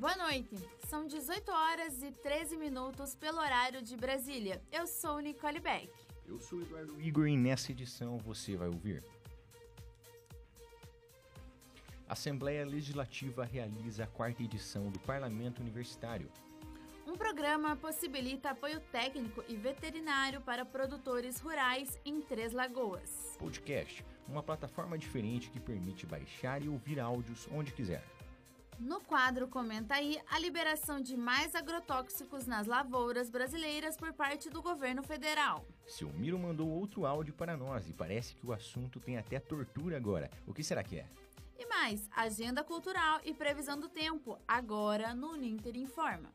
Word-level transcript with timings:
Boa 0.00 0.16
noite. 0.16 0.56
São 0.88 1.06
18 1.06 1.52
horas 1.52 2.02
e 2.02 2.10
13 2.10 2.56
minutos 2.56 3.14
pelo 3.14 3.36
horário 3.36 3.82
de 3.82 3.94
Brasília. 3.98 4.62
Eu 4.72 4.86
sou 4.86 5.18
Nicole 5.18 5.60
Beck. 5.60 5.92
Eu 6.26 6.40
sou 6.40 6.62
Eduardo 6.62 6.98
Igor 6.98 7.28
e 7.28 7.36
nessa 7.36 7.70
edição 7.70 8.16
você 8.16 8.56
vai 8.56 8.68
ouvir. 8.68 9.04
A 12.08 12.14
Assembleia 12.14 12.64
Legislativa 12.64 13.44
realiza 13.44 14.04
a 14.04 14.06
quarta 14.06 14.42
edição 14.42 14.88
do 14.88 14.98
Parlamento 15.00 15.60
Universitário. 15.60 16.32
Um 17.06 17.14
programa 17.14 17.76
possibilita 17.76 18.52
apoio 18.52 18.80
técnico 18.90 19.44
e 19.50 19.54
veterinário 19.54 20.40
para 20.40 20.64
produtores 20.64 21.40
rurais 21.40 22.00
em 22.06 22.22
Três 22.22 22.54
Lagoas. 22.54 23.36
Podcast, 23.38 24.02
uma 24.26 24.42
plataforma 24.42 24.96
diferente 24.96 25.50
que 25.50 25.60
permite 25.60 26.06
baixar 26.06 26.62
e 26.62 26.70
ouvir 26.70 26.98
áudios 26.98 27.46
onde 27.52 27.70
quiser. 27.74 28.02
No 28.80 28.98
quadro 28.98 29.46
Comenta 29.46 29.96
aí 29.96 30.18
a 30.30 30.38
liberação 30.38 31.02
de 31.02 31.14
mais 31.14 31.54
agrotóxicos 31.54 32.46
nas 32.46 32.66
lavouras 32.66 33.28
brasileiras 33.28 33.94
por 33.94 34.10
parte 34.14 34.48
do 34.48 34.62
governo 34.62 35.02
federal. 35.02 35.66
Seu 35.86 36.08
Miro 36.14 36.38
mandou 36.38 36.66
outro 36.66 37.04
áudio 37.04 37.34
para 37.34 37.58
nós 37.58 37.90
e 37.90 37.92
parece 37.92 38.34
que 38.34 38.46
o 38.46 38.54
assunto 38.54 38.98
tem 38.98 39.18
até 39.18 39.38
tortura 39.38 39.98
agora. 39.98 40.30
O 40.46 40.54
que 40.54 40.64
será 40.64 40.82
que 40.82 40.98
é? 40.98 41.06
E 41.58 41.66
mais, 41.66 42.08
agenda 42.10 42.64
cultural 42.64 43.20
e 43.22 43.34
previsão 43.34 43.78
do 43.78 43.86
tempo, 43.86 44.38
agora 44.48 45.14
no 45.14 45.36
Ninter 45.36 45.76
Informa. 45.76 46.32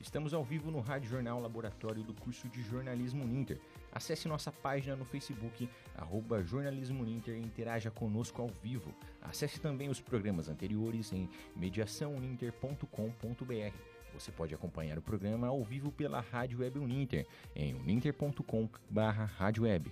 Estamos 0.00 0.34
ao 0.34 0.42
vivo 0.42 0.72
no 0.72 0.80
Rádio 0.80 1.08
Jornal 1.08 1.40
Laboratório 1.40 2.02
do 2.02 2.12
curso 2.12 2.48
de 2.48 2.62
Jornalismo 2.62 3.24
Ninter. 3.24 3.60
Acesse 3.92 4.26
nossa 4.26 4.50
página 4.50 4.96
no 4.96 5.04
Facebook, 5.04 5.68
arroba 5.94 6.42
Jornalismo 6.42 7.06
e 7.06 7.42
interaja 7.42 7.90
conosco 7.90 8.40
ao 8.40 8.48
vivo. 8.48 8.94
Acesse 9.20 9.60
também 9.60 9.90
os 9.90 10.00
programas 10.00 10.48
anteriores 10.48 11.12
em 11.12 11.28
mediaçãouninter.com.br. 11.54 13.92
Você 14.14 14.30
pode 14.30 14.54
acompanhar 14.54 14.98
o 14.98 15.02
programa 15.02 15.46
ao 15.46 15.62
vivo 15.62 15.90
pela 15.90 16.20
Rádio 16.20 16.60
Web 16.60 16.78
Uninter 16.78 17.26
em 17.54 17.74
uninter.com 17.74 18.68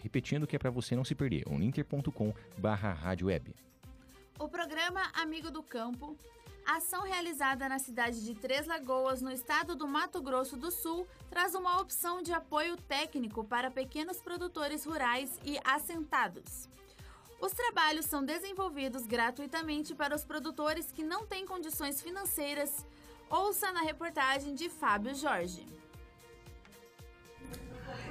Repetindo 0.03 0.47
que 0.47 0.56
é 0.56 0.59
para 0.59 0.71
você 0.71 0.97
não 0.97 1.05
se 1.05 1.15
perder, 1.15 1.44
uninter.com 1.47 2.34
O 4.39 4.49
programa 4.49 5.03
Amigo 5.15 5.50
do 5.50 5.62
Campo 5.62 6.16
Ação 6.66 7.03
realizada 7.03 7.69
na 7.69 7.78
cidade 7.78 8.25
de 8.25 8.34
Três 8.34 8.66
Lagoas, 8.66 9.21
no 9.21 9.31
estado 9.31 9.75
do 9.75 9.88
Mato 9.88 10.21
Grosso 10.22 10.56
do 10.56 10.71
Sul, 10.71 11.06
traz 11.28 11.54
uma 11.54 11.81
opção 11.81 12.22
de 12.22 12.32
apoio 12.32 12.76
técnico 12.76 13.44
para 13.44 13.71
pequenos 13.71 14.19
produtores 14.19 14.84
rurais 14.84 15.38
e 15.44 15.59
assentados. 15.65 16.69
Os 17.41 17.53
trabalhos 17.53 18.04
são 18.06 18.25
desenvolvidos 18.25 19.06
gratuitamente 19.06 19.94
para 19.94 20.15
os 20.15 20.25
produtores 20.25 20.93
que 20.93 21.03
não 21.03 21.26
têm 21.26 21.47
condições 21.47 22.00
financeiras. 22.00 22.87
Ouça 23.28 23.72
na 23.72 23.81
reportagem 23.81 24.54
de 24.54 24.69
Fábio 24.69 25.15
Jorge. 25.15 25.66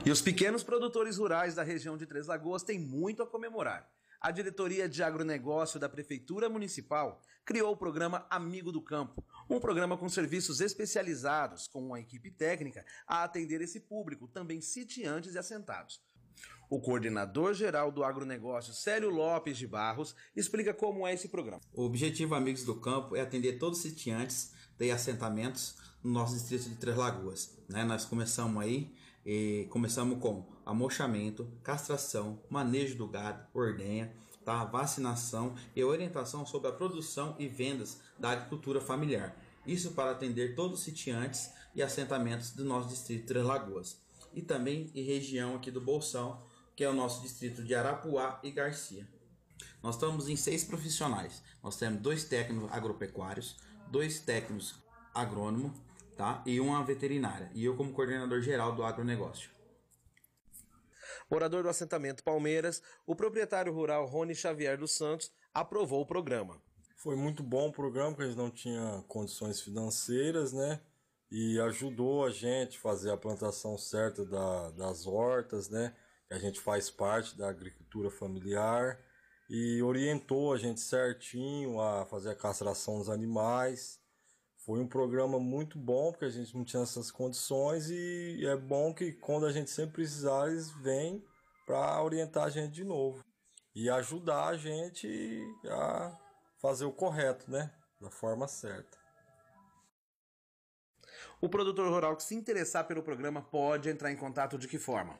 E 0.05 0.11
os 0.11 0.21
pequenos 0.21 0.63
produtores 0.63 1.17
rurais 1.17 1.55
da 1.55 1.63
região 1.63 1.95
de 1.95 2.05
Três 2.05 2.27
Lagoas 2.27 2.63
têm 2.63 2.79
muito 2.79 3.21
a 3.21 3.27
comemorar 3.27 3.87
a 4.22 4.31
diretoria 4.31 4.90
de 4.90 5.02
agronegócio 5.02 5.80
da 5.80 5.88
Prefeitura 5.88 6.50
Municipal 6.50 7.22
criou 7.46 7.72
o 7.72 7.78
programa 7.78 8.25
Amigo 8.30 8.72
do 8.72 8.81
Campo, 8.81 9.24
um 9.50 9.59
programa 9.59 9.97
com 9.97 10.09
serviços 10.09 10.59
especializados, 10.59 11.68
com 11.68 11.85
uma 11.85 12.00
equipe 12.00 12.29
técnica 12.29 12.85
a 13.08 13.24
atender 13.24 13.62
esse 13.62 13.79
público, 13.79 14.28
também 14.28 14.62
sitiantes 14.62 15.35
e 15.35 15.38
assentados. 15.38 16.02
O 16.69 16.79
coordenador 16.79 17.53
geral 17.53 17.91
do 17.91 18.03
agronegócio, 18.03 18.74
Célio 18.74 19.09
Lopes 19.09 19.58
de 19.58 19.66
Barros, 19.66 20.16
explica 20.35 20.74
como 20.74 21.08
é 21.08 21.13
esse 21.13 21.28
programa. 21.28 21.62
O 21.74 21.84
objetivo 21.84 22.35
Amigos 22.35 22.63
do 22.63 22.75
Campo 22.75 23.16
é 23.16 23.22
atender 23.22 23.58
todos 23.58 23.79
os 23.79 23.84
sitiantes 23.84 24.53
de 24.78 24.91
assentamentos 24.91 25.78
no 26.03 26.12
nosso 26.12 26.35
distrito 26.35 26.69
de 26.69 26.75
Três 26.75 26.96
Lagoas. 26.96 27.58
Né? 27.68 27.84
Nós 27.84 28.06
começamos 28.06 28.62
aí, 28.62 28.94
e 29.25 29.68
começamos 29.69 30.19
com 30.19 30.46
amochamento, 30.69 31.52
castração, 31.63 32.40
manejo 32.50 32.96
do 32.96 33.07
gado, 33.07 33.44
ordenha, 33.53 34.13
tá? 34.46 34.63
vacinação 34.63 35.56
e 35.75 35.84
orientação 35.84 36.46
sobre 36.46 36.69
a 36.69 36.74
produção 36.74 37.35
e 37.40 37.47
vendas 37.47 38.00
da 38.19 38.31
agricultura 38.31 38.79
familiar. 38.79 39.35
Isso 39.66 39.91
para 39.91 40.12
atender 40.12 40.56
todos 40.56 40.79
os 40.79 40.85
sitiantes 40.85 41.52
e 41.74 41.81
assentamentos 41.81 42.52
do 42.52 42.63
nosso 42.63 42.90
distrito 42.90 43.22
de 43.22 43.28
Três 43.28 43.46
Lagoas. 43.46 43.97
E 44.34 44.41
também 44.41 44.91
em 44.94 45.03
região 45.03 45.56
aqui 45.56 45.72
do 45.72 45.81
Bolsão, 45.81 46.40
que 46.75 46.84
é 46.84 46.90
o 46.90 46.94
nosso 46.94 47.22
distrito 47.22 47.63
de 47.63 47.74
Arapuá 47.74 48.40
e 48.44 48.52
Garcia. 48.52 49.08
Nós 49.81 49.96
estamos 49.96 50.29
em 50.29 50.35
seis 50.35 50.63
profissionais. 50.63 51.41
Nós 51.63 51.78
temos 51.78 52.00
dois 52.00 52.24
técnicos 52.25 52.72
agropecuários, 52.72 53.58
dois 53.88 54.19
técnicos 54.19 54.75
agrônomos, 55.13 55.72
tá? 56.16 56.44
E 56.46 56.59
uma 56.59 56.84
veterinária. 56.84 57.50
E 57.56 57.66
eu 57.66 57.75
como 57.75 57.91
coordenador 57.91 58.41
geral 58.41 58.75
do 58.75 58.84
agronegócio. 58.84 59.59
Morador 61.29 61.63
do 61.63 61.69
assentamento 61.69 62.23
Palmeiras, 62.23 62.81
o 63.06 63.16
proprietário 63.16 63.72
rural 63.72 64.06
Rony 64.06 64.34
Xavier 64.34 64.78
dos 64.78 64.91
Santos 64.91 65.31
aprovou 65.53 66.01
o 66.01 66.06
programa. 66.06 66.62
Foi 66.95 67.16
muito 67.16 67.44
bom 67.44 67.67
o 67.67 67.72
programa, 67.72 68.09
porque 68.09 68.23
eles 68.23 68.35
não 68.35 68.50
tinham 68.50 69.03
condições 69.03 69.62
financeiras, 69.62 70.51
né? 70.51 70.81
E 71.31 71.59
ajudou 71.62 72.25
a 72.25 72.31
gente 72.31 72.78
a 72.78 72.81
fazer 72.81 73.12
a 73.12 73.17
plantação 73.17 73.78
certa 73.78 74.25
da, 74.25 74.72
das 74.72 75.06
hortas, 75.06 75.69
né? 75.69 75.95
A 76.31 76.38
gente 76.38 76.59
faz 76.59 76.90
parte 76.90 77.38
da 77.38 77.47
agricultura 77.47 78.09
familiar 78.09 79.00
e 79.50 79.81
orientou 79.81 80.53
a 80.53 80.57
gente 80.57 80.81
certinho 80.81 81.79
a 81.79 82.06
fazer 82.06 82.31
a 82.31 82.35
castração 82.35 82.97
dos 82.97 83.09
animais 83.09 83.98
foi 84.69 84.80
um 84.80 84.88
programa 84.88 85.40
muito 85.40 85.80
bom, 85.80 86.12
porque 86.12 86.25
a 86.25 86.30
gente 86.30 86.56
não 86.56 86.63
tinha 86.63 86.84
essas 86.84 87.09
condições 87.09 87.90
e 87.90 88.46
é 88.46 88.55
bom 88.55 88.93
que 88.93 89.14
quando 89.14 89.47
a 89.47 89.52
gente 89.52 89.72
sempre 89.72 89.93
precisar, 89.93 90.47
eles 90.47 90.70
vêm 90.84 91.26
para 91.66 92.03
orientar 92.03 92.43
a 92.43 92.49
gente 92.52 92.73
de 92.73 92.84
novo 92.84 93.26
e 93.73 93.90
ajudar 93.90 94.46
a 94.46 94.58
gente 94.58 95.41
a 95.66 96.16
fazer 96.61 96.85
o 96.85 96.91
correto, 96.91 97.49
né? 97.49 97.73
Da 97.99 98.11
forma 98.11 98.47
certa. 98.47 98.96
O 101.41 101.49
produtor 101.49 101.90
rural 101.90 102.16
que 102.16 102.22
se 102.22 102.35
interessar 102.35 102.85
pelo 102.85 103.02
programa 103.02 103.41
pode 103.41 103.90
entrar 103.90 104.11
em 104.11 104.16
contato 104.16 104.55
de 104.55 104.67
que 104.67 104.78
forma? 104.78 105.17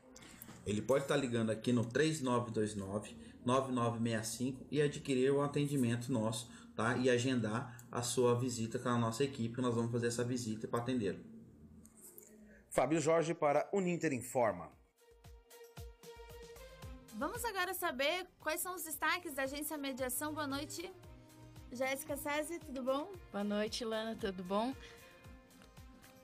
Ele 0.64 0.84
pode 0.84 1.06
estar 1.06 1.18
ligando 1.18 1.50
aqui 1.50 1.74
no 1.74 1.84
3929 1.84 3.18
9965 3.44 4.68
e 4.70 4.80
adquirir 4.80 5.32
o 5.32 5.42
atendimento 5.42 6.12
nosso, 6.12 6.48
tá? 6.76 6.96
E 6.98 7.10
agendar 7.10 7.79
a 7.92 8.02
sua 8.02 8.36
visita 8.36 8.78
com 8.78 8.90
a 8.90 8.98
nossa 8.98 9.24
equipe, 9.24 9.62
nós 9.62 9.74
vamos 9.74 9.92
fazer 9.92 10.08
essa 10.08 10.24
visita 10.24 10.68
para 10.68 10.80
atendê-lo. 10.80 11.24
Fábio 12.70 13.02
Jorge 13.02 13.34
para 13.34 13.68
Uninter 13.74 14.14
Informa. 14.14 14.72
Vamos 17.16 17.44
agora 17.44 17.74
saber 17.74 18.28
quais 18.40 18.62
são 18.62 18.76
os 18.76 18.84
destaques 18.84 19.34
da 19.34 19.44
agência 19.44 19.78
Mediação. 19.78 20.34
Boa 20.34 20.48
noite, 20.48 20.90
Jéssica 21.72 22.16
Sazzi, 22.16 22.60
tudo 22.60 22.82
bom? 22.82 23.12
Boa 23.32 23.44
noite, 23.44 23.84
Lana, 23.84 24.16
tudo 24.16 24.44
bom? 24.44 24.74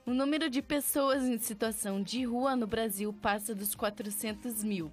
O 0.06 0.14
número 0.14 0.48
de 0.48 0.62
pessoas 0.62 1.24
em 1.24 1.36
situação 1.36 2.00
de 2.00 2.24
rua 2.24 2.54
no 2.54 2.66
Brasil 2.66 3.12
passa 3.12 3.54
dos 3.54 3.74
400 3.74 4.62
mil. 4.62 4.90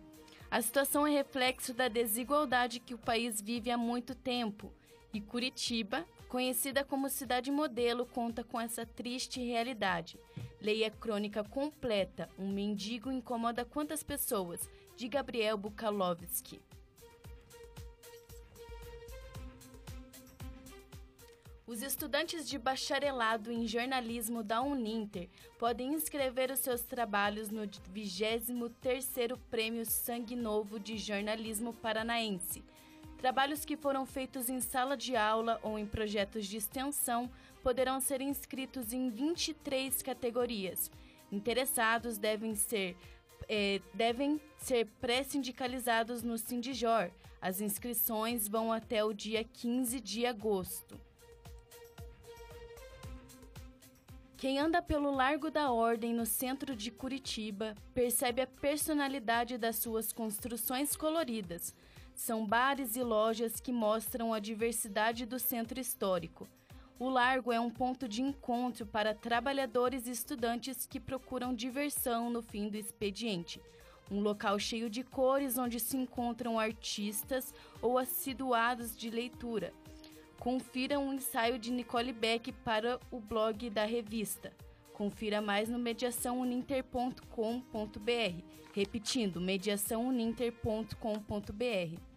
A 0.49 0.61
situação 0.61 1.05
é 1.05 1.11
reflexo 1.11 1.73
da 1.73 1.87
desigualdade 1.87 2.79
que 2.79 2.93
o 2.93 2.97
país 2.97 3.39
vive 3.39 3.71
há 3.71 3.77
muito 3.77 4.13
tempo. 4.13 4.73
E 5.13 5.21
Curitiba, 5.21 6.05
conhecida 6.33 6.83
como 6.83 7.11
cidade 7.11 7.51
modelo, 7.51 8.07
conta 8.07 8.43
com 8.43 8.59
essa 8.59 8.87
triste 8.87 9.39
realidade. 9.39 10.19
Leia 10.59 10.87
a 10.87 10.89
crônica 10.89 11.43
completa: 11.43 12.27
Um 12.39 12.51
mendigo 12.51 13.11
incomoda 13.11 13.63
quantas 13.63 14.01
pessoas? 14.01 14.67
de 14.95 15.07
Gabriel 15.07 15.57
Bukalovski. 15.57 16.59
Os 21.67 21.83
estudantes 21.83 22.49
de 22.49 22.57
bacharelado 22.57 23.51
em 23.51 23.67
jornalismo 23.67 24.43
da 24.43 24.61
Uninter 24.61 25.29
podem 25.59 25.93
inscrever 25.93 26.49
os 26.49 26.59
seus 26.59 26.81
trabalhos 26.81 27.49
no 27.49 27.67
23º 27.67 29.37
Prêmio 29.51 29.85
Sangue 29.85 30.35
Novo 30.35 30.79
de 30.79 30.97
Jornalismo 30.97 31.73
Paranaense. 31.73 32.63
Trabalhos 33.23 33.63
que 33.63 33.77
foram 33.77 34.05
feitos 34.05 34.49
em 34.49 34.59
sala 34.59 34.97
de 34.97 35.15
aula 35.15 35.57
ou 35.63 35.79
em 35.79 35.85
projetos 35.85 36.45
de 36.45 36.57
extensão 36.57 37.31
poderão 37.63 38.01
ser 38.01 38.19
inscritos 38.19 38.91
em 38.91 39.09
23 39.09 40.01
categorias. 40.01 40.91
Interessados 41.31 42.17
devem 42.17 42.53
ser 42.53 42.97
é, 43.47 43.79
devem 43.93 44.41
ser 44.57 44.87
pré-sindicalizados 44.99 46.21
no 46.21 46.37
Sindijor. 46.37 47.09
As 47.41 47.61
inscrições 47.61 48.49
vão 48.49 48.73
até 48.73 49.05
o 49.05 49.13
dia 49.13 49.41
15 49.41 50.01
de 50.01 50.25
agosto. 50.25 50.99
Quem 54.35 54.59
anda 54.59 54.81
pelo 54.81 55.15
Largo 55.15 55.49
da 55.49 55.71
Ordem 55.71 56.13
no 56.13 56.25
centro 56.25 56.75
de 56.75 56.91
Curitiba 56.91 57.73
percebe 57.93 58.41
a 58.41 58.47
personalidade 58.47 59.57
das 59.57 59.77
suas 59.77 60.11
construções 60.11 60.97
coloridas. 60.97 61.73
São 62.15 62.45
bares 62.45 62.95
e 62.95 63.03
lojas 63.03 63.59
que 63.59 63.71
mostram 63.71 64.33
a 64.33 64.39
diversidade 64.39 65.25
do 65.25 65.39
centro 65.39 65.79
histórico. 65.79 66.47
O 66.99 67.09
Largo 67.09 67.51
é 67.51 67.59
um 67.59 67.69
ponto 67.69 68.07
de 68.07 68.21
encontro 68.21 68.85
para 68.85 69.15
trabalhadores 69.15 70.07
e 70.07 70.11
estudantes 70.11 70.85
que 70.85 70.99
procuram 70.99 71.53
diversão 71.53 72.29
no 72.29 72.41
fim 72.41 72.69
do 72.69 72.77
expediente. 72.77 73.59
Um 74.11 74.21
local 74.21 74.59
cheio 74.59 74.89
de 74.89 75.03
cores 75.03 75.57
onde 75.57 75.79
se 75.79 75.97
encontram 75.97 76.59
artistas 76.59 77.53
ou 77.81 77.97
assiduados 77.97 78.95
de 78.95 79.09
leitura. 79.09 79.73
Confira 80.39 80.99
um 80.99 81.13
ensaio 81.13 81.57
de 81.57 81.71
Nicole 81.71 82.13
Beck 82.13 82.51
para 82.51 82.99
o 83.09 83.19
blog 83.19 83.69
da 83.69 83.85
revista. 83.85 84.53
Confira 84.93 85.41
mais 85.41 85.69
no 85.69 85.79
mediaçãouninter.com.br. 85.79 88.43
Repetindo, 88.73 89.41
mediaçãouninter.com.br. 89.41 92.13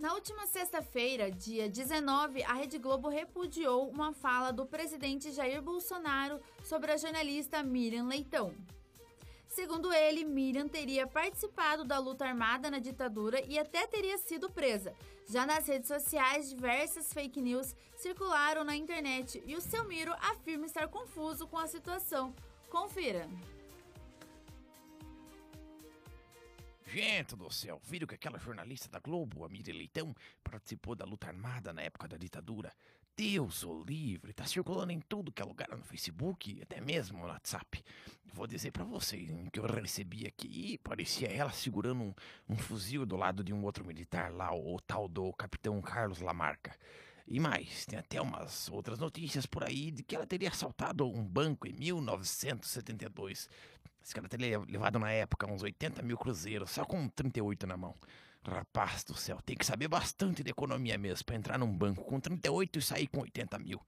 Na 0.00 0.14
última 0.14 0.46
sexta-feira, 0.46 1.30
dia 1.30 1.68
19, 1.68 2.42
a 2.44 2.54
Rede 2.54 2.78
Globo 2.78 3.10
repudiou 3.10 3.90
uma 3.90 4.14
fala 4.14 4.50
do 4.50 4.64
presidente 4.64 5.30
Jair 5.30 5.60
Bolsonaro 5.60 6.40
sobre 6.64 6.90
a 6.90 6.96
jornalista 6.96 7.62
Miriam 7.62 8.06
Leitão. 8.06 8.54
Segundo 9.46 9.92
ele, 9.92 10.24
Miriam 10.24 10.68
teria 10.68 11.06
participado 11.06 11.84
da 11.84 11.98
luta 11.98 12.24
armada 12.24 12.70
na 12.70 12.78
ditadura 12.78 13.44
e 13.46 13.58
até 13.58 13.86
teria 13.86 14.16
sido 14.16 14.48
presa. 14.48 14.94
Já 15.30 15.46
nas 15.46 15.64
redes 15.68 15.86
sociais, 15.86 16.50
diversas 16.50 17.12
fake 17.12 17.40
news 17.40 17.76
circularam 17.94 18.64
na 18.64 18.74
internet 18.74 19.40
e 19.46 19.54
o 19.54 19.60
seu 19.60 19.84
Miro 19.84 20.12
afirma 20.14 20.66
estar 20.66 20.88
confuso 20.88 21.46
com 21.46 21.56
a 21.56 21.68
situação. 21.68 22.34
Confira. 22.68 23.28
Gente 26.84 27.36
do 27.36 27.48
céu, 27.48 27.80
viram 27.84 28.08
que 28.08 28.16
aquela 28.16 28.40
jornalista 28.40 28.88
da 28.88 28.98
Globo, 28.98 29.44
a 29.44 29.48
Miriam 29.48 29.76
Leitão, 29.76 30.12
participou 30.42 30.96
da 30.96 31.04
luta 31.04 31.28
armada 31.28 31.72
na 31.72 31.82
época 31.82 32.08
da 32.08 32.16
ditadura? 32.16 32.72
Deus 33.20 33.64
o 33.64 33.84
livre, 33.86 34.32
tá 34.32 34.46
circulando 34.46 34.92
em 34.92 34.98
tudo 34.98 35.30
que 35.30 35.42
é 35.42 35.44
lugar 35.44 35.68
no 35.76 35.84
Facebook, 35.84 36.58
até 36.62 36.80
mesmo 36.80 37.18
no 37.18 37.26
WhatsApp. 37.26 37.84
Vou 38.32 38.46
dizer 38.46 38.70
para 38.70 38.82
vocês, 38.82 39.28
que 39.52 39.60
eu 39.60 39.66
recebi 39.66 40.26
aqui, 40.26 40.78
parecia 40.78 41.28
ela 41.28 41.52
segurando 41.52 42.02
um, 42.02 42.14
um, 42.48 42.56
fuzil 42.56 43.04
do 43.04 43.16
lado 43.16 43.44
de 43.44 43.52
um 43.52 43.62
outro 43.62 43.84
militar 43.84 44.32
lá, 44.32 44.54
o, 44.54 44.76
o 44.76 44.80
tal 44.80 45.06
do 45.06 45.34
capitão 45.34 45.82
Carlos 45.82 46.20
Lamarca. 46.20 46.74
E 47.28 47.38
mais, 47.38 47.84
tem 47.84 47.98
até 47.98 48.22
umas 48.22 48.70
outras 48.70 48.98
notícias 48.98 49.44
por 49.44 49.64
aí 49.64 49.90
de 49.90 50.02
que 50.02 50.16
ela 50.16 50.26
teria 50.26 50.48
assaltado 50.48 51.06
um 51.06 51.22
banco 51.22 51.68
em 51.68 51.74
1972. 51.74 53.50
Esse 54.02 54.14
cara 54.14 54.30
teria 54.30 54.60
levado 54.60 54.98
na 54.98 55.10
época 55.12 55.46
uns 55.46 55.62
80 55.62 56.00
mil 56.00 56.16
cruzeiros, 56.16 56.70
só 56.70 56.86
com 56.86 57.06
38 57.06 57.66
na 57.66 57.76
mão. 57.76 57.94
Rapaz 58.42 59.04
do 59.04 59.14
céu, 59.14 59.38
tem 59.44 59.54
que 59.54 59.66
saber 59.66 59.86
bastante 59.86 60.42
de 60.42 60.50
economia 60.50 60.96
mesmo 60.96 61.26
para 61.26 61.36
entrar 61.36 61.58
num 61.58 61.76
banco 61.76 62.02
com 62.04 62.18
38 62.18 62.78
e 62.78 62.82
sair 62.82 63.06
com 63.06 63.20
80 63.20 63.58
mil. 63.58 63.80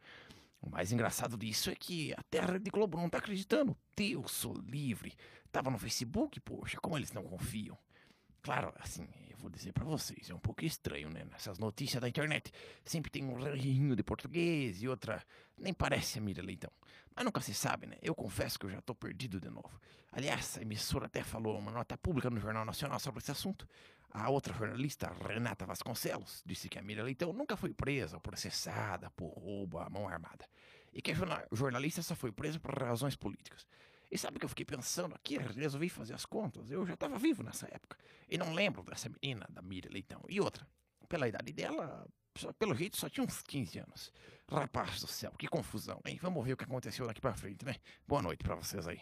O 0.60 0.68
mais 0.70 0.92
engraçado 0.92 1.36
disso 1.36 1.70
é 1.70 1.74
que 1.74 2.12
a 2.12 2.22
Terra 2.30 2.58
de 2.58 2.70
Globo 2.70 2.98
não 2.98 3.08
tá 3.08 3.18
acreditando. 3.18 3.76
Deus 3.96 4.30
sou 4.30 4.54
livre. 4.54 5.14
Tava 5.50 5.70
no 5.70 5.78
Facebook, 5.78 6.38
poxa, 6.40 6.78
como 6.80 6.96
eles 6.96 7.12
não 7.12 7.24
confiam? 7.24 7.76
Claro, 8.42 8.72
assim, 8.78 9.08
vou 9.42 9.50
dizer 9.50 9.72
para 9.72 9.84
vocês, 9.84 10.30
é 10.30 10.34
um 10.34 10.38
pouco 10.38 10.64
estranho, 10.64 11.10
né? 11.10 11.24
Nessas 11.24 11.58
notícias 11.58 12.00
da 12.00 12.08
internet, 12.08 12.52
sempre 12.84 13.10
tem 13.10 13.24
um 13.24 13.34
rinho 13.52 13.96
de 13.96 14.02
português 14.02 14.80
e 14.82 14.88
outra 14.88 15.22
nem 15.58 15.74
parece 15.74 16.18
a 16.18 16.22
Mira 16.22 16.42
Leitão. 16.42 16.70
Mas 17.14 17.24
nunca 17.24 17.40
se 17.40 17.52
sabe, 17.52 17.86
né? 17.86 17.96
Eu 18.00 18.14
confesso 18.14 18.58
que 18.58 18.66
eu 18.66 18.70
já 18.70 18.80
tô 18.80 18.94
perdido 18.94 19.40
de 19.40 19.50
novo. 19.50 19.80
Aliás, 20.12 20.56
a 20.56 20.62
emissora 20.62 21.06
até 21.06 21.24
falou 21.24 21.58
uma 21.58 21.72
nota 21.72 21.98
pública 21.98 22.30
no 22.30 22.40
Jornal 22.40 22.64
Nacional 22.64 23.00
sobre 23.00 23.18
esse 23.18 23.32
assunto. 23.32 23.66
A 24.12 24.30
outra 24.30 24.54
jornalista, 24.54 25.12
Renata 25.26 25.66
Vasconcelos, 25.66 26.42
disse 26.46 26.68
que 26.68 26.78
a 26.78 26.82
Mira 26.82 27.02
Leitão 27.02 27.32
nunca 27.32 27.56
foi 27.56 27.74
presa 27.74 28.16
ou 28.16 28.20
processada 28.20 29.10
por 29.10 29.28
roubo 29.28 29.78
à 29.78 29.90
mão 29.90 30.08
armada. 30.08 30.46
E 30.92 31.02
que 31.02 31.10
a 31.10 31.16
jornalista 31.50 32.02
só 32.02 32.14
foi 32.14 32.30
presa 32.30 32.60
por 32.60 32.78
razões 32.78 33.16
políticas. 33.16 33.66
E 34.12 34.18
sabe 34.18 34.36
o 34.36 34.40
que 34.40 34.44
eu 34.44 34.48
fiquei 34.50 34.66
pensando 34.66 35.14
aqui? 35.14 35.38
Resolvi 35.38 35.88
fazer 35.88 36.12
as 36.12 36.26
contas. 36.26 36.70
Eu 36.70 36.86
já 36.86 36.92
estava 36.92 37.16
vivo 37.16 37.42
nessa 37.42 37.66
época. 37.66 37.96
E 38.28 38.36
não 38.36 38.52
lembro 38.52 38.82
dessa 38.82 39.08
menina, 39.08 39.48
da 39.48 39.62
Miriam 39.62 39.90
Leitão. 39.90 40.20
E 40.28 40.38
outra, 40.38 40.68
pela 41.08 41.26
idade 41.26 41.50
dela, 41.50 42.06
só, 42.36 42.52
pelo 42.52 42.74
jeito 42.74 42.98
só 42.98 43.08
tinha 43.08 43.24
uns 43.24 43.40
15 43.40 43.78
anos. 43.78 44.12
Rapaz 44.50 45.00
do 45.00 45.06
céu, 45.06 45.32
que 45.38 45.48
confusão, 45.48 45.98
hein? 46.04 46.18
Vamos 46.20 46.44
ver 46.44 46.52
o 46.52 46.56
que 46.58 46.64
aconteceu 46.64 47.06
daqui 47.06 47.22
pra 47.22 47.32
frente, 47.32 47.64
né? 47.64 47.76
Boa 48.06 48.20
noite 48.20 48.44
para 48.44 48.54
vocês 48.54 48.86
aí. 48.86 49.00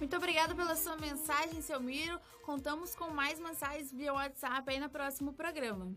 Muito 0.00 0.16
obrigado 0.16 0.56
pela 0.56 0.74
sua 0.74 0.96
mensagem, 0.96 1.62
seu 1.62 1.80
Miro. 1.80 2.18
Contamos 2.42 2.96
com 2.96 3.08
mais 3.10 3.38
mensagens 3.38 3.92
via 3.92 4.12
WhatsApp 4.12 4.68
aí 4.68 4.80
no 4.80 4.90
próximo 4.90 5.32
programa. 5.32 5.94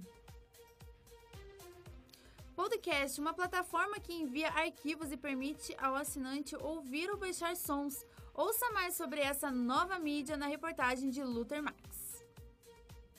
Podcast, 2.55 3.19
uma 3.19 3.33
plataforma 3.33 3.99
que 3.99 4.13
envia 4.13 4.47
arquivos 4.47 5.11
e 5.11 5.17
permite 5.17 5.75
ao 5.77 5.93
assinante 5.93 6.55
ouvir 6.55 7.09
ou 7.09 7.17
baixar 7.17 7.53
sons. 7.53 8.05
Ouça 8.33 8.71
mais 8.71 8.95
sobre 8.95 9.19
essa 9.19 9.51
nova 9.51 9.99
mídia 9.99 10.37
na 10.37 10.47
reportagem 10.47 11.09
de 11.09 11.21
Luther 11.21 11.61
Max. 11.61 12.23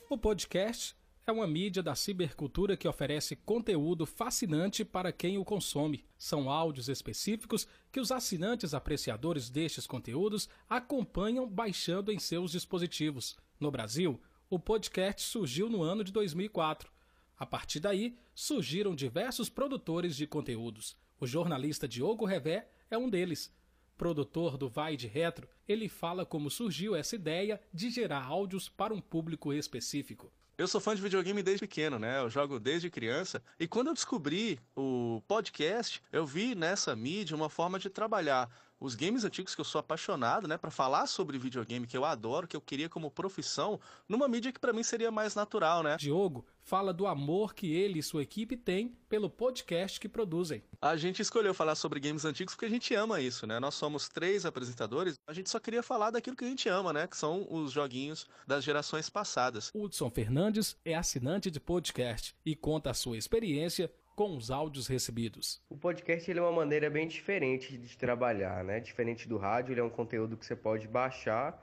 O 0.09 0.17
podcast 0.17 0.97
é 1.27 1.33
uma 1.33 1.47
mídia 1.47 1.83
da 1.83 1.95
cibercultura 1.95 2.79
que 2.79 2.89
oferece 2.89 3.37
conteúdo 3.37 4.07
fascinante 4.07 4.87
para 4.87 5.13
quem 5.13 5.37
o 5.37 5.45
consome. 5.45 6.03
São 6.17 6.49
áudios 6.49 6.89
específicos 6.89 7.69
que 7.93 8.01
os 8.01 8.11
assinantes 8.11 8.73
apreciadores 8.73 9.51
destes 9.51 9.87
conteúdos 9.87 10.49
acompanham 10.67 11.47
baixando 11.47 12.11
em 12.11 12.19
seus 12.19 12.53
dispositivos. 12.53 13.37
No 13.61 13.71
Brasil, 13.71 14.19
o 14.49 14.59
podcast 14.59 15.21
surgiu 15.21 15.69
no 15.69 15.83
ano 15.83 16.03
de 16.03 16.11
2004 16.11 16.97
a 17.39 17.45
partir 17.45 17.81
daí, 17.81 18.17
surgiram 18.37 18.95
diversos 18.95 19.49
produtores 19.49 20.15
de 20.15 20.27
conteúdos. 20.27 20.95
O 21.19 21.27
jornalista 21.27 21.89
Diogo 21.89 22.27
Revé 22.27 22.69
é 22.91 22.99
um 22.99 23.09
deles. 23.09 23.51
Produtor 23.97 24.59
do 24.59 24.69
Vai 24.69 24.95
de 24.95 25.07
Retro, 25.07 25.49
ele 25.67 25.89
fala 25.89 26.27
como 26.27 26.51
surgiu 26.51 26.95
essa 26.95 27.15
ideia 27.15 27.59
de 27.73 27.89
gerar 27.89 28.23
áudios 28.23 28.69
para 28.69 28.93
um 28.93 29.01
público 29.01 29.55
específico. 29.55 30.31
Eu 30.59 30.69
sou 30.69 30.83
fã 30.83 30.95
de 30.95 31.01
videogame 31.01 31.43
desde 31.43 31.67
pequeno, 31.67 31.99
né? 31.99 32.21
Eu 32.21 32.29
jogo 32.29 32.61
desde 32.61 32.91
criança. 32.91 33.43
E 33.59 33.67
quando 33.67 33.87
eu 33.87 33.95
descobri 33.95 34.61
o 34.75 35.23
podcast, 35.27 36.03
eu 36.13 36.27
vi 36.27 36.55
nessa 36.55 36.95
mídia 36.95 37.35
uma 37.35 37.49
forma 37.49 37.79
de 37.79 37.89
trabalhar 37.89 38.51
os 38.79 38.95
games 38.95 39.25
antigos 39.25 39.55
que 39.55 39.61
eu 39.61 39.65
sou 39.65 39.79
apaixonado, 39.79 40.47
né, 40.47 40.57
para 40.57 40.71
falar 40.71 41.07
sobre 41.07 41.39
videogame 41.39 41.87
que 41.87 41.97
eu 41.97 42.05
adoro, 42.05 42.47
que 42.47 42.57
eu 42.57 42.61
queria 42.61 42.89
como 42.89 43.11
profissão, 43.11 43.81
numa 44.09 44.29
mídia 44.29 44.53
que 44.53 44.61
para 44.61 44.73
mim 44.73 44.83
seria 44.83 45.11
mais 45.11 45.35
natural, 45.35 45.83
né? 45.83 45.97
Diogo 45.97 46.45
fala 46.67 46.93
do 46.93 47.07
amor 47.07 47.55
que 47.55 47.73
ele 47.73 48.01
e 48.01 48.03
sua 48.03 48.23
equipe 48.23 48.57
têm 48.57 48.97
pelo 49.09 49.31
podcast 49.31 50.01
que 50.01 50.09
produzem. 50.09 50.65
A 50.83 50.97
gente 50.97 51.23
escolheu 51.23 51.55
falar 51.55 51.77
sobre 51.77 52.01
games 52.01 52.25
antigos 52.25 52.55
porque 52.55 52.67
a 52.67 52.71
gente 52.71 52.93
ama 52.93 53.21
isso, 53.21 53.47
né? 53.47 53.61
Nós 53.61 53.77
somos 53.77 54.09
três 54.09 54.45
apresentadores, 54.45 55.15
a 55.29 55.33
gente 55.33 55.49
só 55.49 55.61
queria 55.61 55.83
falar 55.83 56.11
daquilo 56.11 56.37
que 56.37 56.45
a 56.45 56.49
gente 56.49 56.69
ama, 56.69 56.93
né? 56.93 57.07
Que 57.07 57.17
são 57.17 57.47
os 57.49 57.71
joguinhos 57.71 58.27
das 58.47 58.65
gerações 58.65 59.09
passadas. 59.09 59.71
Hudson 59.73 60.11
Fernandes 60.11 60.77
é 60.85 60.97
assinante 60.97 61.53
de 61.53 61.61
podcast 61.61 62.35
e 62.45 62.57
conta 62.57 62.91
a 62.91 62.95
sua 62.95 63.17
experiência 63.17 63.91
com 64.17 64.35
os 64.35 64.51
áudios 64.51 64.89
recebidos. 64.89 65.63
O 65.69 65.77
podcast 65.77 66.31
é 66.31 66.41
uma 66.41 66.51
maneira 66.51 66.89
bem 66.89 67.07
diferente 67.07 67.77
de 67.77 67.99
trabalhar, 67.99 68.65
né? 68.65 68.81
Diferente 68.81 69.29
do 69.29 69.37
rádio, 69.37 69.75
ele 69.75 69.81
é 69.81 69.85
um 69.85 69.91
conteúdo 69.91 70.39
que 70.39 70.47
você 70.47 70.57
pode 70.57 70.89
baixar 70.89 71.63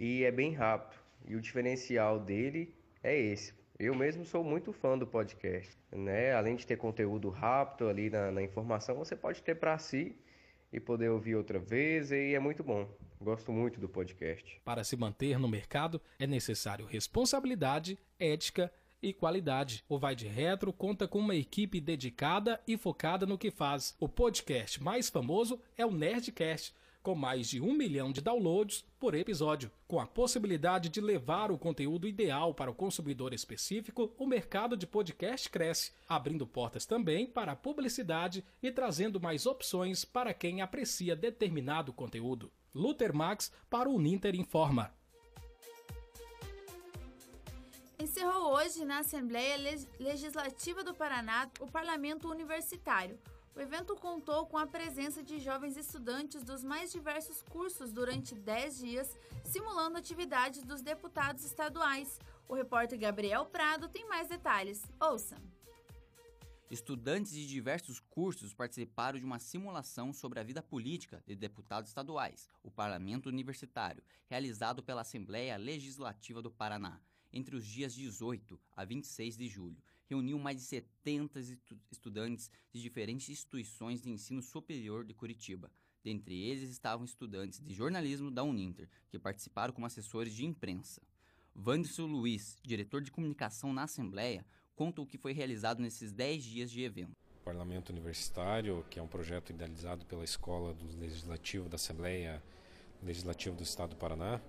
e 0.00 0.24
é 0.24 0.32
bem 0.32 0.54
rápido. 0.54 0.98
E 1.28 1.36
o 1.36 1.40
diferencial 1.40 2.18
dele 2.18 2.74
é 3.02 3.14
esse. 3.16 3.52
Eu 3.78 3.94
mesmo 3.94 4.24
sou 4.24 4.42
muito 4.42 4.72
fã 4.72 4.96
do 4.96 5.06
podcast, 5.06 5.76
né? 5.92 6.32
Além 6.32 6.56
de 6.56 6.66
ter 6.66 6.78
conteúdo 6.78 7.28
rápido 7.28 7.88
ali 7.88 8.08
na, 8.08 8.30
na 8.30 8.42
informação, 8.42 8.96
você 8.96 9.14
pode 9.14 9.42
ter 9.42 9.56
para 9.56 9.76
si 9.76 10.16
e 10.72 10.80
poder 10.80 11.10
ouvir 11.10 11.36
outra 11.36 11.58
vez 11.58 12.10
e 12.10 12.34
é 12.34 12.38
muito 12.38 12.64
bom. 12.64 12.88
Gosto 13.20 13.52
muito 13.52 13.78
do 13.78 13.88
podcast. 13.88 14.60
Para 14.64 14.82
se 14.82 14.96
manter 14.96 15.38
no 15.38 15.46
mercado 15.46 16.00
é 16.18 16.26
necessário 16.26 16.86
responsabilidade, 16.86 17.98
ética 18.18 18.72
e 19.02 19.12
qualidade. 19.12 19.84
O 19.88 19.98
Vai 19.98 20.14
de 20.14 20.28
Retro 20.28 20.72
conta 20.72 21.08
com 21.08 21.18
uma 21.18 21.34
equipe 21.34 21.80
dedicada 21.80 22.60
e 22.66 22.76
focada 22.76 23.26
no 23.26 23.36
que 23.36 23.50
faz. 23.50 23.96
O 23.98 24.08
podcast 24.08 24.82
mais 24.82 25.10
famoso 25.10 25.60
é 25.76 25.84
o 25.84 25.90
Nerdcast, 25.90 26.74
com 27.02 27.14
mais 27.14 27.48
de 27.48 27.60
um 27.60 27.72
milhão 27.74 28.12
de 28.12 28.20
downloads 28.20 28.84
por 28.98 29.14
episódio. 29.14 29.70
Com 29.88 29.98
a 29.98 30.06
possibilidade 30.06 30.88
de 30.88 31.00
levar 31.00 31.50
o 31.50 31.58
conteúdo 31.58 32.06
ideal 32.06 32.54
para 32.54 32.70
o 32.70 32.74
consumidor 32.74 33.34
específico, 33.34 34.14
o 34.16 34.26
mercado 34.26 34.76
de 34.76 34.86
podcast 34.86 35.50
cresce, 35.50 35.92
abrindo 36.08 36.46
portas 36.46 36.86
também 36.86 37.26
para 37.26 37.52
a 37.52 37.56
publicidade 37.56 38.44
e 38.62 38.70
trazendo 38.70 39.20
mais 39.20 39.46
opções 39.46 40.04
para 40.04 40.32
quem 40.32 40.62
aprecia 40.62 41.16
determinado 41.16 41.92
conteúdo. 41.92 42.50
Luther 42.74 43.14
Max 43.14 43.52
para 43.68 43.90
o 43.90 44.00
Ninter 44.00 44.34
Informa. 44.34 44.94
Encerrou 48.22 48.52
hoje 48.54 48.84
na 48.84 49.00
Assembleia 49.00 49.56
Legislativa 49.98 50.84
do 50.84 50.94
Paraná 50.94 51.50
o 51.58 51.66
Parlamento 51.66 52.30
Universitário. 52.30 53.18
O 53.52 53.58
evento 53.58 53.96
contou 53.96 54.46
com 54.46 54.56
a 54.56 54.64
presença 54.64 55.24
de 55.24 55.40
jovens 55.40 55.76
estudantes 55.76 56.44
dos 56.44 56.62
mais 56.62 56.92
diversos 56.92 57.42
cursos 57.42 57.90
durante 57.90 58.36
10 58.36 58.78
dias, 58.78 59.18
simulando 59.44 59.98
atividades 59.98 60.62
dos 60.62 60.80
deputados 60.80 61.44
estaduais. 61.44 62.20
O 62.48 62.54
repórter 62.54 62.96
Gabriel 62.96 63.44
Prado 63.46 63.88
tem 63.88 64.06
mais 64.08 64.28
detalhes. 64.28 64.84
Ouça! 65.00 65.36
Estudantes 66.70 67.32
de 67.32 67.44
diversos 67.44 67.98
cursos 67.98 68.54
participaram 68.54 69.18
de 69.18 69.24
uma 69.24 69.40
simulação 69.40 70.12
sobre 70.12 70.38
a 70.38 70.44
vida 70.44 70.62
política 70.62 71.20
de 71.26 71.34
deputados 71.34 71.90
estaduais, 71.90 72.48
o 72.62 72.70
Parlamento 72.70 73.28
Universitário, 73.28 74.04
realizado 74.28 74.80
pela 74.80 75.00
Assembleia 75.00 75.56
Legislativa 75.56 76.40
do 76.40 76.52
Paraná, 76.52 77.00
entre 77.32 77.56
os 77.56 77.66
dias 77.66 77.94
18 77.94 78.60
a 78.76 78.84
26 78.84 79.36
de 79.36 79.48
julho 79.48 79.82
reuniu 80.12 80.38
mais 80.38 80.58
de 80.58 80.62
70 80.64 81.40
estudantes 81.90 82.50
de 82.70 82.82
diferentes 82.82 83.30
instituições 83.30 84.02
de 84.02 84.10
ensino 84.10 84.42
superior 84.42 85.04
de 85.04 85.14
Curitiba. 85.14 85.70
Dentre 86.04 86.34
eles 86.34 86.68
estavam 86.68 87.04
estudantes 87.04 87.60
de 87.60 87.72
jornalismo 87.72 88.30
da 88.30 88.42
Uninter, 88.42 88.90
que 89.08 89.18
participaram 89.18 89.72
como 89.72 89.86
assessores 89.86 90.34
de 90.34 90.44
imprensa. 90.44 91.00
Wanderson 91.56 92.06
Luiz, 92.06 92.58
diretor 92.62 93.00
de 93.00 93.10
comunicação 93.10 93.72
na 93.72 93.84
Assembleia, 93.84 94.44
conta 94.74 95.00
o 95.00 95.06
que 95.06 95.16
foi 95.16 95.32
realizado 95.32 95.80
nesses 95.80 96.12
10 96.12 96.44
dias 96.44 96.70
de 96.70 96.82
evento. 96.82 97.16
O 97.40 97.44
Parlamento 97.44 97.90
Universitário, 97.90 98.84
que 98.90 98.98
é 98.98 99.02
um 99.02 99.08
projeto 99.08 99.50
idealizado 99.50 100.04
pela 100.04 100.24
Escola 100.24 100.74
do 100.74 100.98
Legislativo 100.98 101.68
da 101.68 101.76
Assembleia 101.76 102.42
Legislativa 103.02 103.54
do 103.54 103.62
Estado 103.62 103.90
do 103.90 103.96
Paraná, 103.96 104.40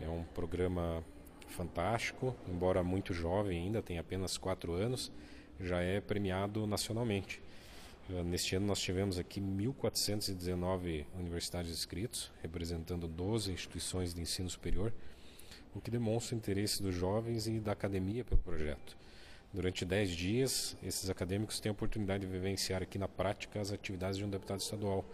é 0.00 0.08
um 0.08 0.24
programa 0.24 1.04
fantástico, 1.52 2.34
embora 2.48 2.82
muito 2.82 3.12
jovem 3.14 3.64
ainda, 3.64 3.82
tem 3.82 3.98
apenas 3.98 4.36
quatro 4.36 4.72
anos, 4.72 5.12
já 5.60 5.80
é 5.80 6.00
premiado 6.00 6.66
nacionalmente. 6.66 7.40
Eh, 8.10 8.22
neste 8.24 8.56
ano 8.56 8.66
nós 8.66 8.80
tivemos 8.80 9.18
aqui 9.18 9.40
1.419 9.40 11.06
universitários 11.18 11.72
inscritos, 11.72 12.32
representando 12.42 13.06
12 13.06 13.52
instituições 13.52 14.12
de 14.12 14.20
ensino 14.20 14.50
superior, 14.50 14.92
o 15.74 15.80
que 15.80 15.90
demonstra 15.90 16.34
o 16.34 16.38
interesse 16.38 16.82
dos 16.82 16.94
jovens 16.94 17.46
e 17.46 17.60
da 17.60 17.72
academia 17.72 18.24
pelo 18.24 18.40
projeto. 18.40 18.96
Durante 19.52 19.84
10 19.84 20.10
dias, 20.10 20.76
esses 20.82 21.10
acadêmicos 21.10 21.60
têm 21.60 21.70
a 21.70 21.72
oportunidade 21.72 22.26
de 22.26 22.32
vivenciar 22.32 22.82
aqui 22.82 22.98
na 22.98 23.08
prática 23.08 23.60
as 23.60 23.70
atividades 23.70 24.16
de 24.16 24.24
um 24.24 24.30
deputado 24.30 24.60
estadual, 24.60 25.04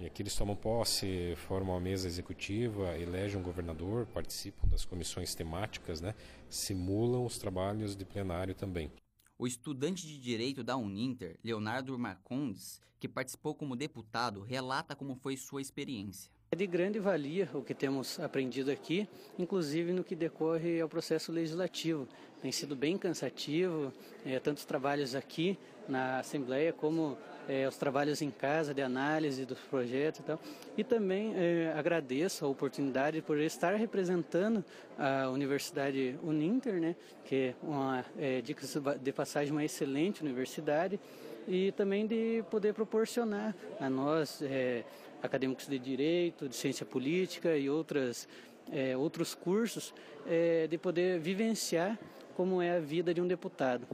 e 0.00 0.06
aqui 0.06 0.22
eles 0.22 0.34
tomam 0.34 0.56
posse, 0.56 1.34
formam 1.36 1.76
a 1.76 1.80
mesa 1.80 2.06
executiva, 2.06 2.96
elegem 2.98 3.38
um 3.38 3.42
governador, 3.42 4.06
participam 4.06 4.68
das 4.68 4.84
comissões 4.84 5.34
temáticas, 5.34 6.00
né? 6.00 6.14
simulam 6.48 7.24
os 7.24 7.38
trabalhos 7.38 7.94
de 7.94 8.04
plenário 8.04 8.54
também. 8.54 8.90
O 9.38 9.46
estudante 9.46 10.06
de 10.06 10.18
direito 10.18 10.62
da 10.62 10.76
Uninter, 10.76 11.38
Leonardo 11.42 11.98
Marcondes, 11.98 12.80
que 13.00 13.08
participou 13.08 13.54
como 13.54 13.74
deputado, 13.74 14.42
relata 14.42 14.94
como 14.94 15.16
foi 15.16 15.36
sua 15.36 15.60
experiência. 15.60 16.30
É 16.52 16.54
de 16.54 16.66
grande 16.66 16.98
valia 16.98 17.48
o 17.54 17.62
que 17.62 17.72
temos 17.72 18.20
aprendido 18.20 18.70
aqui, 18.70 19.08
inclusive 19.38 19.92
no 19.92 20.04
que 20.04 20.14
decorre 20.14 20.80
ao 20.80 20.88
processo 20.88 21.32
legislativo. 21.32 22.06
Tem 22.42 22.52
sido 22.52 22.76
bem 22.76 22.98
cansativo, 22.98 23.90
é, 24.24 24.38
tantos 24.38 24.64
trabalhos 24.64 25.14
aqui 25.14 25.58
na 25.88 26.18
Assembleia 26.18 26.72
como 26.72 27.16
é, 27.48 27.66
os 27.66 27.76
trabalhos 27.76 28.22
em 28.22 28.30
casa 28.30 28.72
de 28.72 28.82
análise 28.82 29.44
dos 29.44 29.58
projetos 29.58 30.20
e 30.20 30.22
tal. 30.22 30.40
E 30.76 30.84
também 30.84 31.34
é, 31.36 31.72
agradeço 31.76 32.44
a 32.44 32.48
oportunidade 32.48 33.20
por 33.22 33.38
estar 33.38 33.74
representando 33.74 34.64
a 34.98 35.28
Universidade 35.30 36.18
Uninter, 36.22 36.74
né, 36.74 36.96
que 37.24 37.36
é 37.36 37.54
uma, 37.62 38.04
é, 38.18 38.40
de 38.40 39.12
passagem, 39.12 39.52
uma 39.52 39.64
excelente 39.64 40.22
universidade, 40.22 40.98
e 41.46 41.72
também 41.72 42.06
de 42.06 42.44
poder 42.50 42.72
proporcionar 42.72 43.54
a 43.80 43.90
nós, 43.90 44.40
é, 44.42 44.84
acadêmicos 45.22 45.66
de 45.66 45.78
Direito, 45.78 46.48
de 46.48 46.54
Ciência 46.54 46.86
Política 46.86 47.56
e 47.56 47.68
outras, 47.68 48.28
é, 48.70 48.96
outros 48.96 49.34
cursos, 49.34 49.92
é, 50.26 50.66
de 50.66 50.78
poder 50.78 51.18
vivenciar 51.18 51.98
como 52.36 52.62
é 52.62 52.76
a 52.76 52.80
vida 52.80 53.12
de 53.12 53.20
um 53.20 53.26
deputado. 53.26 53.86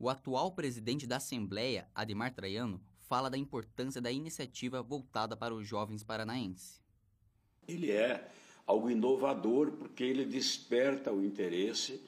O 0.00 0.08
atual 0.08 0.52
presidente 0.52 1.08
da 1.08 1.16
Assembleia, 1.16 1.88
Ademar 1.92 2.32
Traiano, 2.32 2.80
fala 3.08 3.28
da 3.28 3.36
importância 3.36 4.00
da 4.00 4.12
iniciativa 4.12 4.80
voltada 4.80 5.36
para 5.36 5.52
os 5.52 5.66
jovens 5.66 6.04
paranaenses. 6.04 6.80
Ele 7.66 7.90
é 7.90 8.30
algo 8.64 8.88
inovador 8.88 9.72
porque 9.72 10.04
ele 10.04 10.24
desperta 10.24 11.12
o 11.12 11.24
interesse 11.24 12.00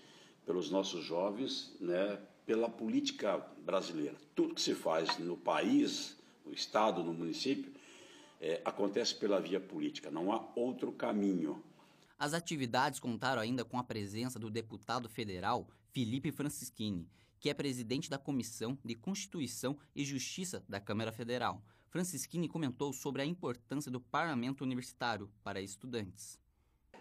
pelos 0.46 0.70
nossos 0.70 1.04
jovens, 1.04 1.74
né, 1.80 2.16
pela 2.46 2.70
política 2.70 3.38
brasileira. 3.64 4.16
Tudo 4.36 4.54
que 4.54 4.62
se 4.62 4.74
faz 4.74 5.18
no 5.18 5.36
país, 5.36 6.16
no 6.46 6.52
estado, 6.52 7.02
no 7.02 7.12
município, 7.12 7.72
é, 8.40 8.62
acontece 8.64 9.16
pela 9.16 9.40
via 9.40 9.58
política. 9.58 10.12
Não 10.12 10.32
há 10.32 10.48
outro 10.54 10.92
caminho. 10.92 11.60
As 12.16 12.34
atividades 12.34 13.00
contaram 13.00 13.42
ainda 13.42 13.64
com 13.64 13.78
a 13.78 13.84
presença 13.84 14.38
do 14.38 14.48
deputado 14.48 15.08
federal 15.08 15.66
Felipe 15.92 16.30
Francischini, 16.30 17.08
que 17.40 17.48
é 17.48 17.54
presidente 17.54 18.10
da 18.10 18.18
Comissão 18.18 18.78
de 18.84 18.94
Constituição 18.94 19.76
e 19.96 20.04
Justiça 20.04 20.62
da 20.68 20.78
Câmara 20.78 21.10
Federal. 21.10 21.64
Francisquini 21.88 22.48
comentou 22.48 22.92
sobre 22.92 23.22
a 23.22 23.26
importância 23.26 23.90
do 23.90 24.00
parlamento 24.00 24.62
universitário 24.62 25.28
para 25.42 25.60
estudantes. 25.60 26.38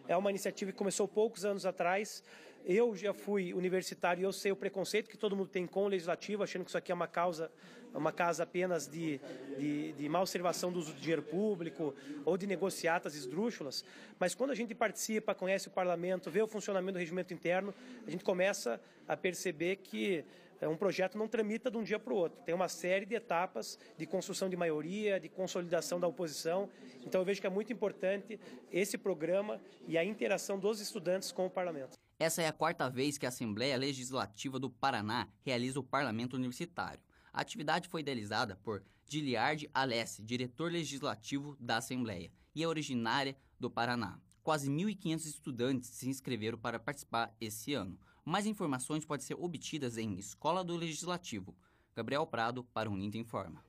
É 0.10 0.18
uma 0.18 0.32
iniciativa 0.32 0.72
que 0.72 0.78
começou 0.78 1.08
poucos 1.08 1.46
anos 1.46 1.68
atrás. 1.68 2.24
Eu 2.66 2.96
já 2.96 3.13
fui 3.13 3.54
universitário 3.54 4.22
e 4.22 4.24
eu 4.24 4.34
sei 4.34 4.51
o 4.51 4.56
preconceito 4.56 5.08
que 5.08 5.16
todo 5.16 5.36
mundo 5.36 5.50
tem 5.50 5.68
com 5.68 5.86
o 5.86 5.88
legislativo, 5.88 6.42
achando 6.42 6.63
que 6.63 6.72
isso 6.72 6.78
aqui 6.80 6.92
é 6.92 6.96
uma 6.96 7.08
causa 7.08 7.51
uma 7.94 8.12
casa 8.12 8.44
apenas 8.44 8.88
de, 8.88 9.20
de, 9.58 9.94
de 9.94 10.10
má 10.10 10.20
observação 10.22 10.72
do 10.72 10.78
uso 10.78 10.94
do 10.94 11.00
dinheiro 11.00 11.24
público 11.24 11.96
ou 12.24 12.38
de 12.38 12.46
negociatas 12.46 13.16
esdrúxulas, 13.16 13.84
mas 14.20 14.36
quando 14.36 14.51
a 14.51 14.56
gente 14.56 14.75
participa, 14.75 15.34
conhece 15.34 15.70
o 15.70 15.72
parlamento, 15.72 16.30
vê 16.30 16.39
o 16.39 16.48
funcionamento 16.48 16.94
do 16.94 17.00
regimento 17.00 17.34
interno, 17.34 17.74
a 18.06 18.12
gente 18.12 18.24
começa 18.24 18.80
a 19.08 19.18
perceber 19.18 19.78
que 19.78 20.24
um 20.68 20.75
projeto 20.75 21.18
não 21.18 21.28
tramita 21.28 21.72
de 21.72 21.78
um 21.78 21.84
dia 21.84 21.98
para 21.98 22.13
o 22.13 22.16
outro. 22.16 22.42
Tem 22.44 22.54
uma 22.54 22.68
série 22.68 23.06
de 23.06 23.16
etapas 23.16 23.78
de 23.98 24.06
construção 24.06 24.50
de 24.50 24.58
maioria, 24.58 25.20
de 25.20 25.30
consolidação 25.30 26.00
da 26.00 26.08
oposição. 26.08 26.70
Então 27.06 27.22
eu 27.22 27.25
vejo 27.25 27.39
que 27.39 27.48
é 27.48 27.50
muito 27.50 27.72
importante 27.72 28.39
esse 28.72 28.98
programa 28.98 29.62
e 29.88 29.98
a 29.98 30.04
interação 30.04 30.60
dos 30.60 30.80
estudantes 30.80 31.32
com 31.32 31.46
o 31.46 31.50
parlamento. 31.50 31.98
Essa 32.20 32.42
é 32.42 32.48
a 32.48 32.54
quarta 32.54 32.89
vez 32.89 33.18
que 33.18 33.25
a 33.25 33.30
Assembleia 33.30 33.78
Legislativa 33.78 34.60
do 34.60 34.70
Paraná 34.70 35.30
realiza 35.42 35.80
o 35.80 35.84
parlamento 35.84 36.36
universitário. 36.36 37.00
A 37.32 37.39
atividade 37.39 37.88
foi 37.88 38.01
idealizada 38.01 38.58
por 38.58 38.84
Giliard 39.08 39.70
Alessi, 39.74 40.22
diretor 40.22 40.72
legislativo 40.72 41.56
da 41.60 41.78
Assembleia, 41.78 42.30
e 42.54 42.62
é 42.62 42.68
originária 42.68 43.38
do 43.60 43.70
Paraná. 43.72 44.20
Quase 44.44 44.70
1.500 44.70 45.25
estudantes 45.25 45.89
se 45.89 46.10
inscreveram 46.10 46.58
para 46.58 46.80
participar 46.80 47.34
esse 47.39 47.74
ano. 47.74 47.98
Mais 48.29 48.45
informações 48.45 49.03
podem 49.03 49.25
ser 49.25 49.33
obtidas 49.33 49.98
em 49.98 50.13
Escola 50.19 50.63
do 50.63 50.75
Legislativo. 50.75 51.57
Gabriel 51.95 52.27
Prado 52.27 52.63
para 52.63 52.88
o 52.88 52.93
Uninter 52.93 53.19
Informa. 53.19 53.65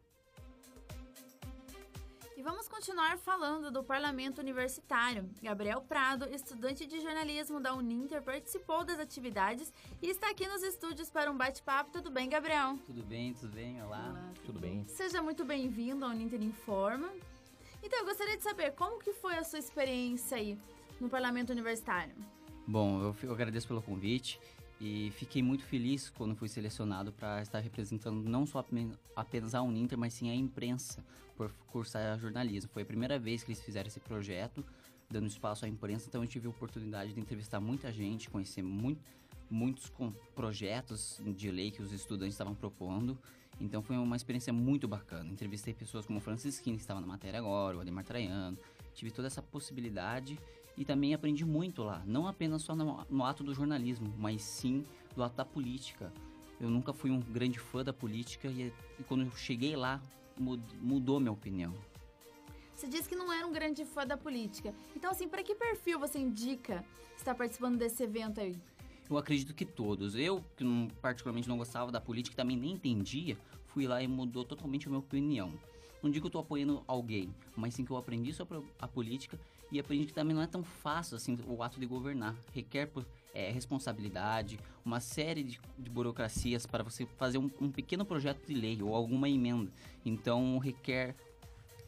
E 2.37 2.43
vamos 2.43 2.69
continuar 2.69 3.17
falando 3.17 3.71
do 3.71 3.83
Parlamento 3.83 4.39
Universitário. 4.39 5.31
Gabriel 5.43 5.81
Prado, 5.81 6.27
estudante 6.27 6.87
de 6.87 7.01
jornalismo 7.01 7.59
da 7.59 7.73
Uninter, 7.73 8.23
participou 8.23 8.85
das 8.85 9.01
atividades 9.01 9.73
e 10.03 10.09
está 10.11 10.29
aqui 10.29 10.47
nos 10.47 10.63
estúdios 10.63 11.09
para 11.09 11.31
um 11.31 11.39
bate-papo. 11.39 11.91
Tudo 11.91 12.11
bem, 12.11 12.29
Gabriel? 12.29 12.79
Tudo 12.85 13.03
bem, 13.03 13.33
tudo 13.33 13.55
bem. 13.55 13.83
Olá. 13.83 14.11
Olá 14.11 14.31
tudo, 14.35 14.45
tudo 14.45 14.61
bem. 14.61 14.85
Seja 14.89 15.23
muito 15.23 15.43
bem-vindo 15.43 16.05
ao 16.05 16.11
Uninter 16.11 16.43
Informa. 16.43 17.11
Então, 17.83 17.99
eu 17.99 18.05
gostaria 18.05 18.37
de 18.37 18.43
saber 18.43 18.73
como 18.73 18.99
que 18.99 19.15
foi 19.15 19.39
a 19.39 19.43
sua 19.43 19.59
experiência 19.59 20.37
aí 20.37 20.59
no 21.01 21.09
Parlamento 21.09 21.49
Universitário. 21.49 22.15
Bom, 22.71 23.03
eu, 23.03 23.17
eu 23.25 23.33
agradeço 23.33 23.67
pelo 23.67 23.83
convite 23.83 24.39
e 24.81 25.13
fiquei 25.17 25.43
muito 25.43 25.65
feliz 25.65 26.09
quando 26.09 26.37
fui 26.37 26.49
selecionado 26.49 27.11
para 27.11 27.43
estar 27.43 27.59
representando 27.59 28.23
não 28.23 28.47
só 28.47 28.65
apenas 29.17 29.57
a 29.57 29.61
Uninter, 29.61 29.99
mas 29.99 30.15
sim 30.15 30.31
a 30.31 30.35
imprensa 30.37 31.05
por 31.37 31.51
cursar 31.67 32.17
jornalismo. 32.21 32.71
Foi 32.73 32.85
a 32.85 32.87
primeira 32.87 33.19
vez 33.19 33.43
que 33.43 33.51
eles 33.51 33.61
fizeram 33.61 33.89
esse 33.89 33.99
projeto, 33.99 34.65
dando 35.11 35.27
espaço 35.27 35.65
à 35.65 35.69
imprensa, 35.69 36.07
então 36.07 36.23
eu 36.23 36.29
tive 36.29 36.47
a 36.47 36.51
oportunidade 36.51 37.13
de 37.13 37.19
entrevistar 37.19 37.59
muita 37.59 37.91
gente, 37.93 38.31
conhecer 38.31 38.63
muito, 38.63 39.01
muitos 39.51 39.93
projetos 40.37 41.21
de 41.27 41.51
lei 41.51 41.73
que 41.73 41.83
os 41.83 41.93
estudantes 41.93 42.35
estavam 42.35 42.55
propondo. 42.55 43.19
Então 43.61 43.83
foi 43.83 43.97
uma 43.97 44.15
experiência 44.15 44.53
muito 44.53 44.87
bacana. 44.87 45.29
Entrevistei 45.29 45.75
pessoas 45.75 46.07
como 46.07 46.21
Francisquinho, 46.21 46.77
que 46.77 46.83
estava 46.83 47.01
na 47.01 47.07
matéria 47.09 47.41
agora, 47.41 47.79
o 47.79 47.81
Ademar 47.81 48.05
Traiano. 48.05 48.57
Tive 48.95 49.11
toda 49.11 49.27
essa 49.27 49.43
possibilidade 49.43 50.39
e 50.81 50.85
também 50.85 51.13
aprendi 51.13 51.45
muito 51.45 51.83
lá, 51.83 52.03
não 52.07 52.27
apenas 52.27 52.63
só 52.63 52.75
no, 52.75 53.07
no 53.11 53.23
ato 53.23 53.45
do 53.45 53.53
jornalismo, 53.53 54.15
mas 54.17 54.41
sim 54.41 54.83
do 55.15 55.23
ato 55.23 55.37
da 55.37 55.45
política. 55.45 56.11
Eu 56.59 56.71
nunca 56.71 56.95
fui 56.95 57.11
um 57.11 57.21
grande 57.21 57.59
fã 57.59 57.85
da 57.85 57.93
política 57.93 58.49
e, 58.49 58.73
e 58.99 59.03
quando 59.03 59.27
eu 59.27 59.31
cheguei 59.33 59.77
lá 59.77 60.01
mudou 60.39 61.21
minha 61.21 61.33
opinião. 61.33 61.75
Você 62.75 62.89
disse 62.89 63.07
que 63.07 63.15
não 63.15 63.31
era 63.31 63.47
um 63.47 63.53
grande 63.53 63.85
fã 63.85 64.07
da 64.07 64.17
política. 64.17 64.75
Então, 64.97 65.11
assim, 65.11 65.29
para 65.29 65.43
que 65.43 65.55
perfil 65.55 65.99
você 65.99 66.19
indica 66.19 66.83
estar 67.15 67.35
participando 67.35 67.77
desse 67.77 68.03
evento 68.03 68.41
aí? 68.41 68.57
Eu 69.11 69.19
acredito 69.19 69.53
que 69.53 69.67
todos. 69.67 70.15
Eu, 70.17 70.43
que 70.57 70.65
não, 70.65 70.89
particularmente 71.03 71.47
não 71.47 71.59
gostava 71.59 71.93
da 71.93 72.01
política, 72.01 72.35
também 72.35 72.57
nem 72.57 72.73
entendia, 72.73 73.37
fui 73.67 73.87
lá 73.87 74.03
e 74.03 74.09
mudou 74.09 74.47
totalmente 74.47 74.87
a 74.87 74.89
minha 74.89 75.01
opinião. 75.01 75.53
Não 76.03 76.11
digo 76.11 76.23
que 76.23 76.29
eu 76.29 76.33
tô 76.33 76.39
apoiando 76.39 76.83
alguém, 76.87 77.35
mas 77.55 77.75
sim 77.75 77.85
que 77.85 77.91
eu 77.91 77.99
aprendi 77.99 78.33
sobre 78.33 78.63
a 78.79 78.89
política 78.89 79.39
e 79.71 79.79
aprendi 79.79 80.07
que 80.07 80.13
também 80.13 80.35
não 80.35 80.43
é 80.43 80.47
tão 80.47 80.63
fácil 80.63 81.17
assim 81.17 81.39
o 81.47 81.63
ato 81.63 81.79
de 81.79 81.87
governar. 81.87 82.35
Requer 82.53 82.91
é, 83.35 83.51
responsabilidade, 83.51 84.59
uma 84.85 85.01
série 85.01 85.43
de, 85.43 85.61
de, 85.79 85.91
burocracias 85.91 86.67
para 86.67 86.83
você 86.83 87.07
fazer 87.17 87.39
um, 87.39 87.51
um 87.61 87.71
pequeno 87.71 88.05
projeto 88.05 88.47
de 88.47 88.55
lei 88.55 88.83
ou 88.83 88.95
alguma 88.95 89.29
emenda. 89.29 89.71
Então 90.05 90.59
requer 90.59 91.15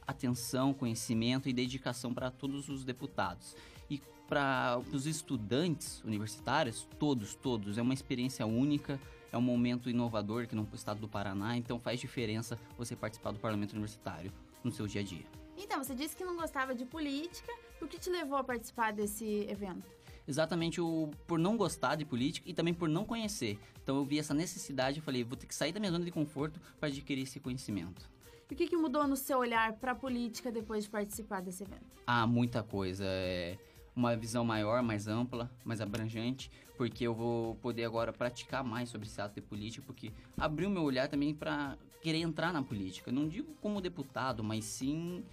atenção, 0.06 0.72
conhecimento 0.72 1.48
e 1.48 1.52
dedicação 1.52 2.12
para 2.12 2.30
todos 2.30 2.68
os 2.68 2.84
deputados. 2.84 3.56
E 3.90 4.00
para 4.28 4.80
os 4.92 5.06
estudantes 5.06 6.02
universitários, 6.04 6.88
todos, 6.98 7.34
todos, 7.34 7.78
é 7.78 7.82
uma 7.82 7.94
experiência 7.94 8.46
única, 8.46 9.00
é 9.30 9.38
um 9.38 9.42
momento 9.42 9.88
inovador 9.90 10.44
aqui 10.44 10.54
no 10.54 10.68
estado 10.74 11.00
do 11.00 11.08
Paraná, 11.08 11.56
então 11.56 11.78
faz 11.78 12.00
diferença 12.00 12.58
você 12.76 12.94
participar 12.94 13.32
do 13.32 13.38
parlamento 13.38 13.72
universitário 13.72 14.32
no 14.62 14.70
seu 14.70 14.86
dia 14.86 15.00
a 15.00 15.04
dia. 15.04 15.26
Então, 15.56 15.82
você 15.82 15.94
disse 15.94 16.16
que 16.16 16.24
não 16.24 16.36
gostava 16.36 16.74
de 16.74 16.84
política, 16.84 17.52
o 17.82 17.88
que 17.88 17.98
te 17.98 18.10
levou 18.10 18.38
a 18.38 18.44
participar 18.44 18.92
desse 18.92 19.46
evento? 19.48 19.90
Exatamente 20.26 20.80
o, 20.80 21.10
por 21.26 21.38
não 21.38 21.56
gostar 21.56 21.96
de 21.96 22.04
política 22.04 22.48
e 22.48 22.54
também 22.54 22.72
por 22.72 22.88
não 22.88 23.04
conhecer. 23.04 23.58
Então 23.82 23.96
eu 23.96 24.04
vi 24.04 24.18
essa 24.18 24.32
necessidade 24.32 25.00
e 25.00 25.02
falei, 25.02 25.24
vou 25.24 25.36
ter 25.36 25.46
que 25.46 25.54
sair 25.54 25.72
da 25.72 25.80
minha 25.80 25.90
zona 25.90 26.04
de 26.04 26.10
conforto 26.10 26.60
para 26.78 26.88
adquirir 26.88 27.22
esse 27.22 27.40
conhecimento. 27.40 28.08
E 28.50 28.54
o 28.54 28.56
que, 28.56 28.68
que 28.68 28.76
mudou 28.76 29.06
no 29.08 29.16
seu 29.16 29.38
olhar 29.38 29.72
para 29.74 29.92
a 29.92 29.94
política 29.94 30.52
depois 30.52 30.84
de 30.84 30.90
participar 30.90 31.40
desse 31.40 31.62
evento? 31.62 31.86
Ah, 32.06 32.26
muita 32.26 32.62
coisa. 32.62 33.04
É 33.06 33.56
uma 33.96 34.16
visão 34.16 34.44
maior, 34.44 34.82
mais 34.82 35.08
ampla, 35.08 35.50
mais 35.64 35.80
abrangente, 35.80 36.50
porque 36.76 37.04
eu 37.06 37.14
vou 37.14 37.56
poder 37.56 37.84
agora 37.84 38.12
praticar 38.12 38.62
mais 38.62 38.88
sobre 38.88 39.06
esse 39.06 39.20
ato 39.20 39.34
de 39.34 39.40
política, 39.40 39.82
porque 39.86 40.12
abriu 40.36 40.70
meu 40.70 40.82
olhar 40.82 41.08
também 41.08 41.34
para 41.34 41.76
querer 42.00 42.18
entrar 42.18 42.52
na 42.52 42.62
política. 42.62 43.10
Não 43.10 43.28
digo 43.28 43.54
como 43.61 43.80
deputado, 43.80 44.42
mas 44.44 44.64
sim 44.64 45.24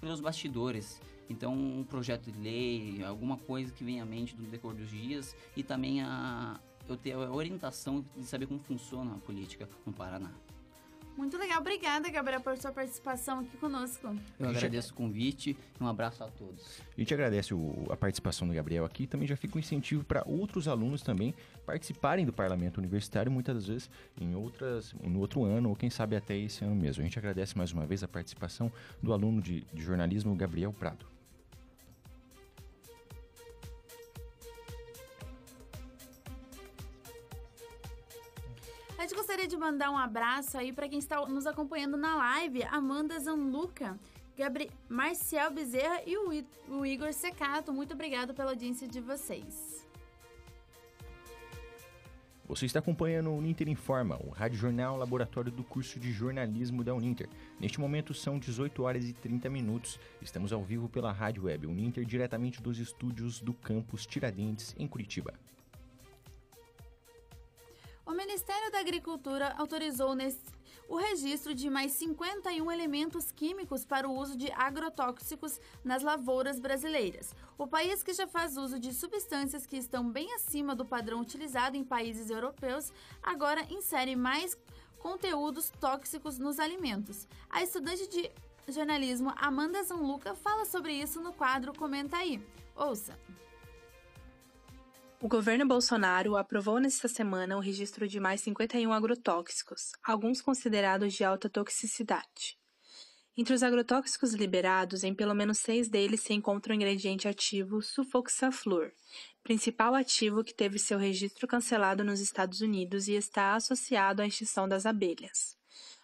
pelos 0.00 0.20
bastidores. 0.20 1.00
Então, 1.28 1.54
um 1.54 1.84
projeto 1.84 2.30
de 2.30 2.38
lei, 2.38 3.02
alguma 3.04 3.36
coisa 3.36 3.72
que 3.72 3.82
venha 3.82 4.02
à 4.02 4.06
mente 4.06 4.36
no 4.36 4.46
decorrer 4.48 4.78
dos 4.78 4.90
dias 4.90 5.34
e 5.56 5.62
também 5.62 6.02
a 6.02 6.60
eu 6.88 6.96
ter 6.96 7.12
a 7.12 7.30
orientação 7.30 8.04
de 8.16 8.24
saber 8.24 8.46
como 8.46 8.60
funciona 8.60 9.14
a 9.14 9.18
política 9.18 9.68
no 9.86 9.92
Paraná. 9.92 10.30
Muito 11.16 11.36
legal. 11.36 11.60
Obrigada, 11.60 12.08
Gabriel, 12.10 12.40
por 12.40 12.56
sua 12.56 12.72
participação 12.72 13.40
aqui 13.40 13.56
conosco. 13.58 14.16
Eu 14.38 14.48
agradeço 14.48 14.92
o 14.92 14.96
convite 14.96 15.56
e 15.78 15.84
um 15.84 15.86
abraço 15.86 16.24
a 16.24 16.28
todos. 16.28 16.80
A 16.96 17.00
gente 17.00 17.12
agradece 17.12 17.52
o, 17.52 17.86
a 17.90 17.96
participação 17.96 18.48
do 18.48 18.54
Gabriel 18.54 18.84
aqui. 18.84 19.06
Também 19.06 19.28
já 19.28 19.36
fica 19.36 19.56
um 19.56 19.60
incentivo 19.60 20.04
para 20.04 20.22
outros 20.26 20.66
alunos 20.66 21.02
também 21.02 21.34
participarem 21.66 22.24
do 22.24 22.32
parlamento 22.32 22.78
universitário, 22.78 23.30
muitas 23.30 23.54
das 23.54 23.66
vezes 23.66 23.90
em 24.20 24.34
outras, 24.34 24.94
no 25.02 25.20
outro 25.20 25.44
ano, 25.44 25.68
ou 25.68 25.76
quem 25.76 25.90
sabe 25.90 26.16
até 26.16 26.36
esse 26.36 26.64
ano 26.64 26.74
mesmo. 26.74 27.02
A 27.02 27.04
gente 27.04 27.18
agradece 27.18 27.56
mais 27.56 27.72
uma 27.72 27.84
vez 27.84 28.02
a 28.02 28.08
participação 28.08 28.72
do 29.02 29.12
aluno 29.12 29.40
de, 29.42 29.64
de 29.72 29.82
jornalismo, 29.82 30.34
Gabriel 30.34 30.72
Prado. 30.72 31.11
Mandar 39.62 39.92
um 39.92 39.96
abraço 39.96 40.58
aí 40.58 40.72
para 40.72 40.88
quem 40.88 40.98
está 40.98 41.24
nos 41.26 41.46
acompanhando 41.46 41.96
na 41.96 42.16
live, 42.16 42.64
Amanda 42.64 43.18
Zanluca, 43.20 43.96
Gabri 44.36 44.68
Marcial 44.88 45.52
Bezerra 45.52 46.02
e 46.04 46.16
o, 46.16 46.32
I 46.32 46.44
o 46.68 46.84
Igor 46.84 47.12
Secato. 47.12 47.72
Muito 47.72 47.94
obrigado 47.94 48.34
pela 48.34 48.50
audiência 48.50 48.88
de 48.88 49.00
vocês. 49.00 49.86
Você 52.44 52.66
está 52.66 52.80
acompanhando 52.80 53.30
o 53.30 53.38
Uninter 53.38 53.68
Informa, 53.68 54.18
o 54.20 54.30
rádio 54.30 54.58
jornal 54.58 54.96
laboratório 54.96 55.52
do 55.52 55.62
curso 55.62 56.00
de 56.00 56.10
jornalismo 56.10 56.82
da 56.82 56.92
Uninter. 56.92 57.28
Neste 57.60 57.80
momento 57.80 58.12
são 58.12 58.38
18 58.38 58.82
horas 58.82 59.08
e 59.08 59.12
30 59.12 59.48
minutos. 59.48 59.98
Estamos 60.20 60.52
ao 60.52 60.62
vivo 60.62 60.88
pela 60.88 61.12
rádio 61.12 61.44
web 61.44 61.68
Uninter, 61.68 62.04
diretamente 62.04 62.60
dos 62.60 62.80
estúdios 62.80 63.40
do 63.40 63.54
campus 63.54 64.04
Tiradentes, 64.04 64.74
em 64.76 64.88
Curitiba. 64.88 65.32
O 68.04 68.12
Ministério 68.12 68.70
da 68.72 68.80
Agricultura 68.80 69.54
autorizou 69.56 70.14
nesse, 70.14 70.40
o 70.88 70.96
registro 70.96 71.54
de 71.54 71.70
mais 71.70 71.92
51 71.92 72.70
elementos 72.70 73.30
químicos 73.30 73.84
para 73.84 74.08
o 74.08 74.14
uso 74.16 74.36
de 74.36 74.50
agrotóxicos 74.52 75.60
nas 75.84 76.02
lavouras 76.02 76.58
brasileiras. 76.58 77.32
O 77.56 77.66
país 77.66 78.02
que 78.02 78.12
já 78.12 78.26
faz 78.26 78.56
uso 78.56 78.80
de 78.80 78.92
substâncias 78.92 79.66
que 79.66 79.76
estão 79.76 80.10
bem 80.10 80.34
acima 80.34 80.74
do 80.74 80.84
padrão 80.84 81.20
utilizado 81.20 81.76
em 81.76 81.84
países 81.84 82.28
europeus, 82.28 82.92
agora 83.22 83.66
insere 83.72 84.16
mais 84.16 84.58
conteúdos 84.98 85.70
tóxicos 85.80 86.38
nos 86.38 86.58
alimentos. 86.58 87.28
A 87.48 87.62
estudante 87.62 88.08
de 88.08 88.30
jornalismo 88.68 89.32
Amanda 89.36 89.82
Zanluca 89.84 90.34
fala 90.34 90.64
sobre 90.64 90.92
isso 90.92 91.20
no 91.20 91.32
quadro 91.32 91.72
Comenta 91.72 92.16
aí. 92.16 92.44
Ouça! 92.74 93.16
O 95.22 95.28
governo 95.28 95.64
Bolsonaro 95.64 96.36
aprovou 96.36 96.80
nesta 96.80 97.06
semana 97.06 97.56
o 97.56 97.60
registro 97.60 98.08
de 98.08 98.18
mais 98.18 98.40
51 98.40 98.92
agrotóxicos, 98.92 99.92
alguns 100.02 100.42
considerados 100.42 101.14
de 101.14 101.22
alta 101.22 101.48
toxicidade. 101.48 102.58
Entre 103.36 103.54
os 103.54 103.62
agrotóxicos 103.62 104.34
liberados, 104.34 105.04
em 105.04 105.14
pelo 105.14 105.32
menos 105.32 105.58
seis 105.58 105.88
deles 105.88 106.22
se 106.22 106.34
encontra 106.34 106.72
o 106.72 106.74
ingrediente 106.74 107.28
ativo 107.28 107.80
sulfoxaflor, 107.80 108.90
principal 109.44 109.94
ativo 109.94 110.42
que 110.42 110.52
teve 110.52 110.76
seu 110.80 110.98
registro 110.98 111.46
cancelado 111.46 112.02
nos 112.02 112.18
Estados 112.18 112.60
Unidos 112.60 113.06
e 113.06 113.12
está 113.12 113.54
associado 113.54 114.22
à 114.22 114.26
extinção 114.26 114.68
das 114.68 114.86
abelhas. 114.86 115.56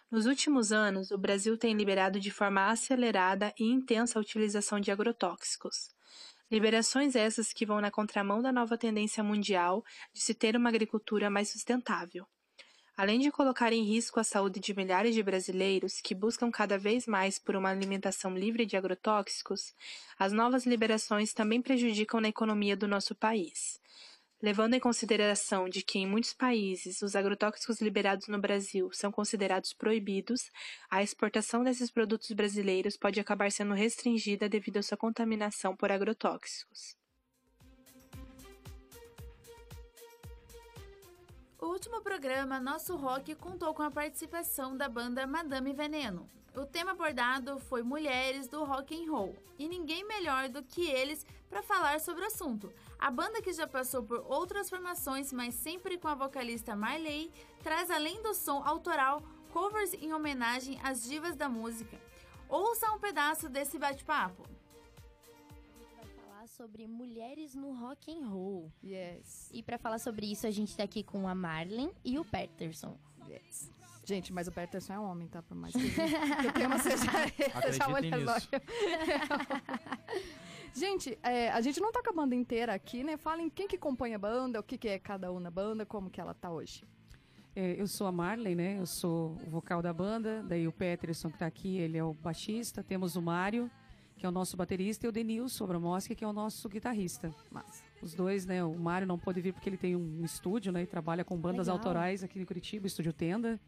Nos 0.09 0.27
últimos 0.27 0.71
anos, 0.71 1.11
o 1.11 1.17
Brasil 1.17 1.57
tem 1.57 1.75
liberado 1.75 2.21
de 2.21 2.31
forma 2.31 2.71
acelerada 2.71 3.53
e 3.59 3.65
intensa 3.65 4.17
a 4.17 4.21
utilização 4.21 4.79
de 4.79 4.91
agrotóxicos. 4.91 5.89
Liberações 6.51 7.15
essas 7.15 7.53
que 7.53 7.65
vão 7.65 7.79
na 7.79 7.91
contramão 7.91 8.41
da 8.41 8.51
nova 8.51 8.75
tendência 8.75 9.23
mundial 9.23 9.85
de 10.11 10.19
se 10.19 10.33
ter 10.33 10.55
uma 10.55 10.69
agricultura 10.69 11.29
mais 11.29 11.49
sustentável. 11.49 12.25
Além 12.97 13.19
de 13.19 13.31
colocar 13.31 13.71
em 13.71 13.83
risco 13.83 14.19
a 14.19 14.23
saúde 14.23 14.59
de 14.59 14.75
milhares 14.75 15.13
de 15.13 15.23
brasileiros 15.23 16.01
que 16.01 16.15
buscam 16.15 16.51
cada 16.51 16.77
vez 16.77 17.05
mais 17.05 17.37
por 17.37 17.55
uma 17.55 17.69
alimentação 17.69 18.35
livre 18.35 18.65
de 18.65 18.75
agrotóxicos, 18.75 19.73
as 20.17 20.33
novas 20.33 20.65
liberações 20.65 21.33
também 21.33 21.61
prejudicam 21.61 22.19
na 22.19 22.29
economia 22.29 22.75
do 22.75 22.87
nosso 22.87 23.13
país. 23.13 23.79
Levando 24.41 24.73
em 24.73 24.79
consideração 24.79 25.67
de 25.67 25.81
que 25.81 25.99
em 25.99 26.07
muitos 26.07 26.33
países 26.33 27.01
os 27.01 27.13
agrotóxicos 27.13 27.81
liberados 27.81 28.29
no 28.29 28.39
Brasil 28.39 28.89
são 28.93 29.11
considerados 29.11 29.73
proibidos, 29.73 30.49
a 30.89 31.03
exportação 31.03 31.61
desses 31.61 31.91
produtos 31.91 32.31
brasileiros 32.31 32.95
pode 32.95 33.19
acabar 33.19 33.51
sendo 33.51 33.73
restringida 33.73 34.47
devido 34.47 34.77
à 34.77 34.83
sua 34.83 34.97
contaminação 34.97 35.75
por 35.75 35.91
agrotóxicos. 35.91 36.97
O 41.59 41.65
último 41.65 42.01
programa, 42.01 42.61
Nosso 42.61 42.95
Rock, 42.95 43.35
contou 43.35 43.73
com 43.73 43.83
a 43.83 43.91
participação 43.91 44.77
da 44.77 44.87
banda 44.87 45.27
Madame 45.27 45.73
Veneno. 45.73 46.29
O 46.59 46.65
tema 46.65 46.91
abordado 46.91 47.57
foi 47.57 47.81
mulheres 47.81 48.49
do 48.49 48.65
rock 48.65 48.93
and 48.93 49.09
roll, 49.09 49.33
e 49.57 49.65
ninguém 49.69 50.05
melhor 50.05 50.49
do 50.49 50.61
que 50.61 50.89
eles 50.89 51.25
para 51.49 51.63
falar 51.63 52.01
sobre 52.01 52.21
o 52.21 52.27
assunto. 52.27 52.69
A 52.99 53.09
banda 53.09 53.41
que 53.41 53.53
já 53.53 53.65
passou 53.65 54.03
por 54.03 54.19
outras 54.29 54.69
formações, 54.69 55.31
mas 55.31 55.55
sempre 55.55 55.97
com 55.97 56.09
a 56.09 56.15
vocalista 56.15 56.75
Marley, 56.75 57.31
traz 57.63 57.89
além 57.89 58.21
do 58.21 58.33
som 58.33 58.61
autoral 58.65 59.23
covers 59.53 59.93
em 59.93 60.11
homenagem 60.11 60.77
às 60.83 61.07
divas 61.07 61.37
da 61.37 61.47
música. 61.47 61.97
Ouça 62.49 62.91
um 62.91 62.99
pedaço 62.99 63.47
desse 63.47 63.79
bate-papo 63.79 64.43
sobre 66.45 66.87
mulheres 66.87 67.53
no 67.55 67.71
rock 67.71 68.11
and 68.11 68.27
roll. 68.27 68.71
Yes. 68.83 69.49
E 69.53 69.61
para 69.61 69.77
falar 69.77 69.99
sobre 69.99 70.29
isso, 70.29 70.47
a 70.47 70.51
gente 70.51 70.75
tá 70.75 70.83
aqui 70.83 71.03
com 71.03 71.25
a 71.27 71.35
Marlene 71.35 71.93
e 72.03 72.17
o 72.19 72.25
Peterson. 72.25 72.97
Yes. 73.29 73.71
Gente, 74.09 74.33
mas 74.33 74.47
o 74.47 74.51
Peterson 74.51 74.93
é 74.93 74.99
um 74.99 75.03
homem, 75.03 75.27
tá? 75.27 75.39
Por 75.43 75.55
mais 75.55 75.71
que, 75.71 75.81
que 76.41 76.47
o 76.47 76.51
tema 76.51 76.79
seja, 76.79 76.97
seja 76.97 77.85
Gente, 80.73 81.19
é, 81.21 81.51
a 81.51 81.61
gente 81.61 81.79
não 81.79 81.91
tá 81.91 82.01
com 82.01 82.09
a 82.09 82.13
banda 82.13 82.33
inteira 82.33 82.73
aqui, 82.73 83.03
né? 83.03 83.17
Falem 83.17 83.51
quem 83.51 83.67
que 83.67 83.77
compõe 83.77 84.15
a 84.15 84.17
banda, 84.17 84.59
o 84.59 84.63
que, 84.63 84.79
que 84.79 84.87
é 84.87 84.97
cada 84.97 85.31
um 85.31 85.39
na 85.39 85.51
banda, 85.51 85.85
como 85.85 86.09
que 86.09 86.19
ela 86.19 86.33
tá 86.33 86.49
hoje. 86.49 86.83
É, 87.55 87.79
eu 87.79 87.85
sou 87.85 88.07
a 88.07 88.11
Marley, 88.11 88.55
né? 88.55 88.79
Eu 88.79 88.87
sou 88.87 89.37
o 89.45 89.49
vocal 89.51 89.79
da 89.79 89.93
banda. 89.93 90.41
Daí 90.41 90.67
o 90.67 90.71
Peterson 90.71 91.29
que 91.29 91.37
tá 91.37 91.45
aqui, 91.45 91.77
ele 91.77 91.95
é 91.95 92.03
o 92.03 92.11
baixista. 92.11 92.83
Temos 92.83 93.15
o 93.15 93.21
Mário, 93.21 93.69
que 94.17 94.25
é 94.25 94.29
o 94.29 94.31
nosso 94.31 94.57
baterista, 94.57 95.05
e 95.05 95.09
o 95.09 95.11
Denilson 95.11 95.65
Abramoski, 95.65 96.15
que 96.15 96.23
é 96.23 96.27
o 96.27 96.33
nosso 96.33 96.67
guitarrista. 96.67 97.31
Mas 97.51 97.83
os 98.01 98.15
dois, 98.15 98.43
né? 98.47 98.63
O 98.63 98.73
Mário 98.73 99.05
não 99.05 99.19
pôde 99.19 99.39
vir 99.39 99.53
porque 99.53 99.69
ele 99.69 99.77
tem 99.77 99.95
um 99.95 100.25
estúdio, 100.25 100.71
né? 100.71 100.81
E 100.81 100.87
trabalha 100.87 101.23
com 101.23 101.37
bandas 101.37 101.67
Legal. 101.67 101.77
autorais 101.77 102.23
aqui 102.23 102.39
em 102.39 102.45
Curitiba, 102.45 102.87
Estúdio 102.87 103.13
Tenda. 103.13 103.59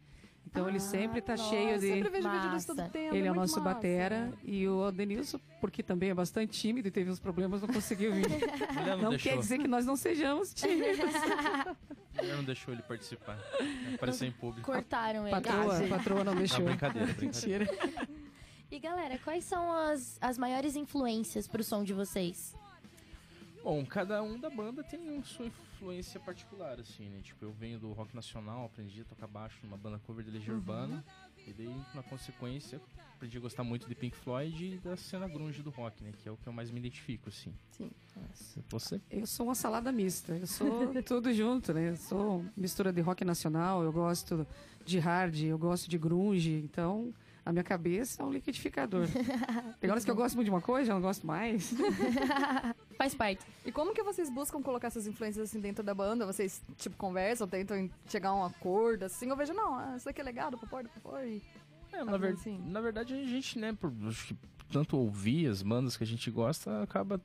Então 0.46 0.68
ele 0.68 0.76
Ah, 0.76 0.80
sempre 0.80 1.22
tá 1.22 1.32
nossa, 1.34 1.48
cheio 1.48 1.78
de. 1.78 1.88
sempre 1.88 2.10
vejo 2.10 2.30
vídeo 2.30 2.50
disso 2.50 2.66
todo 2.66 2.76
Massa. 2.78 2.90
tempo. 2.90 3.14
Ele 3.14 3.26
é 3.26 3.30
o 3.32 3.34
nosso 3.34 3.58
massa. 3.60 3.74
batera 3.74 4.32
e 4.44 4.68
o 4.68 4.90
Denilson, 4.90 5.40
porque 5.60 5.82
também 5.82 6.10
é 6.10 6.14
bastante 6.14 6.58
tímido 6.60 6.88
e 6.88 6.90
teve 6.90 7.10
uns 7.10 7.18
problemas, 7.18 7.62
não 7.62 7.68
conseguiu 7.68 8.12
vir. 8.12 8.26
Não 8.86 9.10
não 9.12 9.16
quer 9.16 9.38
dizer 9.38 9.58
que 9.58 9.68
nós 9.68 9.86
não 9.86 9.96
sejamos 9.96 10.52
tímidos. 10.52 10.98
Mulher 12.14 12.36
não 12.36 12.44
deixou 12.44 12.74
ele 12.74 12.82
participar. 12.82 13.38
Aparecer 13.94 14.26
em 14.26 14.32
público. 14.32 14.70
Cortaram 14.70 15.22
ele. 15.26 15.30
Patroa, 15.30 15.78
Ah, 15.78 15.88
patroa 15.88 16.24
não 16.24 16.34
deixou. 16.34 16.58
Não, 16.60 16.66
brincadeira, 16.66 17.06
brincadeira. 17.14 17.64
Mentira. 17.64 18.16
E 18.70 18.78
galera, 18.78 19.18
quais 19.24 19.44
são 19.44 19.72
as, 19.72 20.18
as 20.20 20.36
maiores 20.36 20.76
influências 20.76 21.46
pro 21.48 21.62
som 21.64 21.82
de 21.82 21.94
vocês? 21.94 22.54
Bom, 23.64 23.84
cada 23.86 24.22
um 24.22 24.38
da 24.38 24.50
banda 24.50 24.82
tem 24.82 24.98
um- 25.00 25.22
sua 25.24 25.46
influência 25.46 25.71
particular, 26.24 26.78
assim, 26.78 27.08
né? 27.08 27.20
Tipo, 27.22 27.44
eu 27.44 27.52
venho 27.52 27.78
do 27.78 27.92
rock 27.92 28.14
nacional, 28.14 28.66
aprendi 28.66 29.00
a 29.00 29.04
tocar 29.04 29.26
baixo 29.26 29.58
numa 29.64 29.76
banda 29.76 29.98
cover 30.06 30.24
de 30.24 30.30
Legião 30.30 30.54
Uhum. 30.54 30.60
Urbana. 30.60 31.04
E 31.46 31.52
daí, 31.52 31.74
na 31.94 32.02
consequência, 32.04 32.80
aprendi 33.16 33.36
a 33.36 33.40
gostar 33.40 33.64
muito 33.64 33.88
de 33.88 33.94
Pink 33.94 34.16
Floyd 34.16 34.74
e 34.74 34.78
da 34.78 34.96
cena 34.96 35.26
grunge 35.26 35.60
do 35.62 35.70
rock, 35.70 36.02
né? 36.04 36.12
Que 36.22 36.28
é 36.28 36.32
o 36.32 36.36
que 36.36 36.46
eu 36.46 36.52
mais 36.52 36.70
me 36.70 36.78
identifico, 36.78 37.28
assim. 37.28 37.52
Sim. 37.70 37.90
Você? 38.68 39.00
Eu 39.10 39.26
sou 39.26 39.46
uma 39.46 39.54
salada 39.54 39.90
mista, 39.90 40.36
eu 40.36 40.46
sou 40.46 40.92
tudo 41.02 41.32
junto, 41.32 41.72
né? 41.72 41.90
Eu 41.90 41.96
sou 41.96 42.44
mistura 42.56 42.92
de 42.92 43.00
rock 43.00 43.24
nacional, 43.24 43.82
eu 43.82 43.92
gosto 43.92 44.46
de 44.84 44.98
hard, 44.98 45.36
eu 45.42 45.58
gosto 45.58 45.88
de 45.90 45.98
grunge, 45.98 46.52
então 46.64 47.12
a 47.44 47.52
minha 47.52 47.64
cabeça 47.64 48.22
é 48.22 48.24
um 48.26 48.30
liquidificador. 48.32 49.06
Tem 49.80 49.90
horas 49.90 50.04
que 50.04 50.10
eu 50.10 50.14
gosto 50.14 50.34
muito 50.36 50.46
de 50.46 50.50
uma 50.50 50.60
coisa, 50.60 50.86
já 50.86 50.94
não 50.94 51.00
gosto 51.00 51.26
mais. 51.26 51.72
Faz 52.96 53.14
parte. 53.14 53.44
E 53.64 53.72
como 53.72 53.92
que 53.94 54.02
vocês 54.02 54.30
buscam 54.30 54.62
colocar 54.62 54.86
essas 54.88 55.06
influências 55.06 55.48
assim 55.48 55.60
dentro 55.60 55.82
da 55.82 55.94
banda? 55.94 56.24
Vocês, 56.24 56.62
tipo, 56.76 56.96
conversam, 56.96 57.48
tentam 57.48 57.90
chegar 58.06 58.30
a 58.30 58.34
um 58.34 58.44
acordo, 58.44 59.04
assim? 59.04 59.28
Eu 59.28 59.36
vejo, 59.36 59.52
não, 59.52 59.74
ah, 59.74 59.94
isso 59.96 60.08
aqui 60.08 60.20
é 60.20 60.24
legal, 60.24 60.50
pôr, 60.52 60.82
dá 60.84 60.88
pra 60.88 61.00
pôr. 61.00 61.24
E... 61.24 61.42
É, 61.92 62.04
na, 62.04 62.16
ver- 62.16 62.34
assim. 62.34 62.58
na 62.68 62.80
verdade, 62.80 63.12
a 63.12 63.24
gente, 63.26 63.58
né, 63.58 63.72
por 63.72 63.92
tanto 64.70 64.96
ouvir 64.96 65.46
as 65.48 65.62
bandas 65.62 65.96
que 65.96 66.04
a 66.04 66.06
gente 66.06 66.30
gosta, 66.30 66.82
acaba 66.82 67.20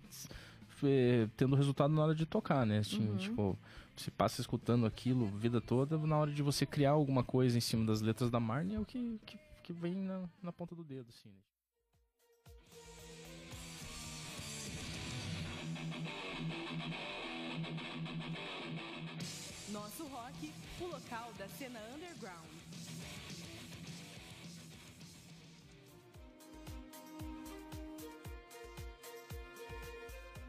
eh, 0.83 1.27
tendo 1.37 1.55
resultado 1.55 1.93
na 1.93 2.01
hora 2.03 2.15
de 2.15 2.25
tocar, 2.25 2.65
né? 2.65 2.79
Assim, 2.79 3.07
Uhum. 3.07 3.17
Tipo, 3.17 3.57
você 3.95 4.11
passa 4.11 4.41
escutando 4.41 4.85
aquilo 4.85 5.25
a 5.27 5.37
vida 5.37 5.61
toda, 5.61 5.97
na 5.97 6.17
hora 6.17 6.31
de 6.31 6.43
você 6.43 6.65
criar 6.65 6.91
alguma 6.91 7.23
coisa 7.23 7.57
em 7.57 7.61
cima 7.61 7.85
das 7.85 8.01
letras 8.01 8.29
da 8.29 8.39
Marne, 8.39 8.75
é 8.75 8.79
o 8.79 8.85
que, 8.85 9.19
que, 9.25 9.37
que 9.67 9.73
vem 9.73 9.95
na, 9.95 10.29
na 10.41 10.53
ponta 10.53 10.73
do 10.73 10.81
dedo, 10.81 11.09
assim, 11.09 11.27
né? 11.27 11.41
Nosso 19.69 20.05
rock, 20.05 20.53
o 20.79 20.85
local 20.85 21.33
da 21.33 21.49
cena 21.49 21.81
underground. 21.93 22.47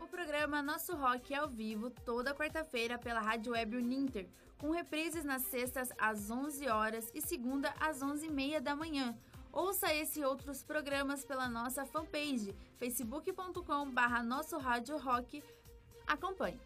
O 0.01 0.07
programa 0.07 0.63
Nosso 0.63 0.95
Rock 0.95 1.35
é 1.35 1.39
ao 1.39 1.49
vivo 1.49 1.91
toda 1.91 2.33
quarta-feira 2.33 2.97
pela 2.97 3.19
Rádio 3.19 3.51
Web 3.51 3.79
Uninter, 3.79 4.29
com 4.59 4.71
reprises 4.71 5.25
nas 5.25 5.43
sextas 5.43 5.91
às 5.99 6.31
11 6.31 6.69
horas 6.69 7.11
e 7.15 7.21
segunda 7.21 7.73
às 7.81 8.01
11h30 8.01 8.61
da 8.61 8.75
manhã. 8.75 9.17
Ouça 9.53 9.93
esse 9.95 10.21
e 10.21 10.25
outros 10.25 10.63
programas 10.63 11.25
pela 11.25 11.49
nossa 11.49 11.87
fanpage 11.87 12.55
facebook.com/barra 12.79 14.23
Nosso 14.23 14.59
Rádio 14.59 14.99
Rock. 14.99 15.43
Acompanhe. 16.07 16.61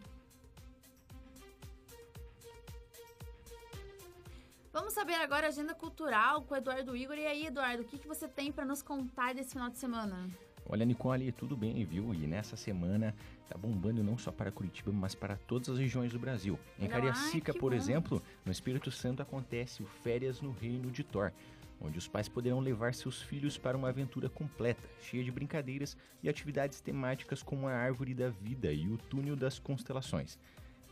Vamos 4.72 4.94
saber 4.94 5.14
agora 5.14 5.46
a 5.46 5.48
agenda 5.48 5.74
cultural 5.74 6.42
com 6.42 6.54
o 6.54 6.56
Eduardo 6.56 6.96
Igor. 6.96 7.18
E 7.18 7.26
aí, 7.26 7.46
Eduardo, 7.46 7.82
o 7.82 7.86
que, 7.86 7.98
que 7.98 8.08
você 8.08 8.26
tem 8.26 8.50
para 8.50 8.64
nos 8.64 8.82
contar 8.82 9.34
desse 9.34 9.50
final 9.50 9.68
de 9.68 9.78
semana? 9.78 10.30
Olha, 10.68 10.84
Nicole, 10.84 11.30
tudo 11.32 11.56
bem, 11.56 11.84
viu? 11.84 12.14
E 12.14 12.26
nessa 12.26 12.56
semana 12.56 13.14
tá 13.48 13.58
bombando 13.58 14.02
não 14.02 14.16
só 14.16 14.30
para 14.30 14.50
Curitiba, 14.50 14.92
mas 14.92 15.14
para 15.14 15.36
todas 15.36 15.68
as 15.68 15.78
regiões 15.78 16.12
do 16.12 16.18
Brasil. 16.18 16.58
Em 16.78 16.88
Cariacica, 16.88 17.52
que 17.52 17.58
por 17.58 17.70
bom. 17.70 17.76
exemplo, 17.76 18.22
no 18.44 18.52
Espírito 18.52 18.90
Santo 18.90 19.22
acontece 19.22 19.82
o 19.82 19.86
Férias 19.86 20.40
no 20.40 20.52
Reino 20.52 20.90
de 20.90 21.02
Thor, 21.02 21.32
onde 21.80 21.98
os 21.98 22.06
pais 22.06 22.28
poderão 22.28 22.60
levar 22.60 22.94
seus 22.94 23.20
filhos 23.20 23.58
para 23.58 23.76
uma 23.76 23.88
aventura 23.88 24.28
completa, 24.28 24.88
cheia 25.00 25.24
de 25.24 25.30
brincadeiras 25.30 25.96
e 26.22 26.28
atividades 26.28 26.80
temáticas 26.80 27.42
como 27.42 27.66
a 27.66 27.72
Árvore 27.72 28.14
da 28.14 28.30
Vida 28.30 28.72
e 28.72 28.88
o 28.88 28.96
Túnel 28.96 29.36
das 29.36 29.58
Constelações. 29.58 30.38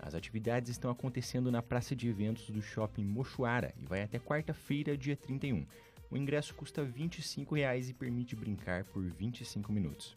As 0.03 0.15
atividades 0.15 0.71
estão 0.71 0.91
acontecendo 0.91 1.51
na 1.51 1.63
praça 1.63 1.95
de 1.95 2.09
eventos 2.09 2.49
do 2.49 2.63
shopping 2.63 3.05
Mochuara 3.05 3.73
e 3.79 3.85
vai 3.85 4.03
até 4.03 4.19
quarta-feira, 4.19 4.97
dia 4.97 5.15
31. 5.15 5.67
O 6.11 6.17
ingresso 6.17 6.55
custa 6.55 6.85
25 6.85 7.55
reais 7.55 7.89
e 7.89 7.95
permite 7.95 8.35
brincar 8.35 8.85
por 8.85 9.03
25 9.03 9.73
minutos. 9.73 10.15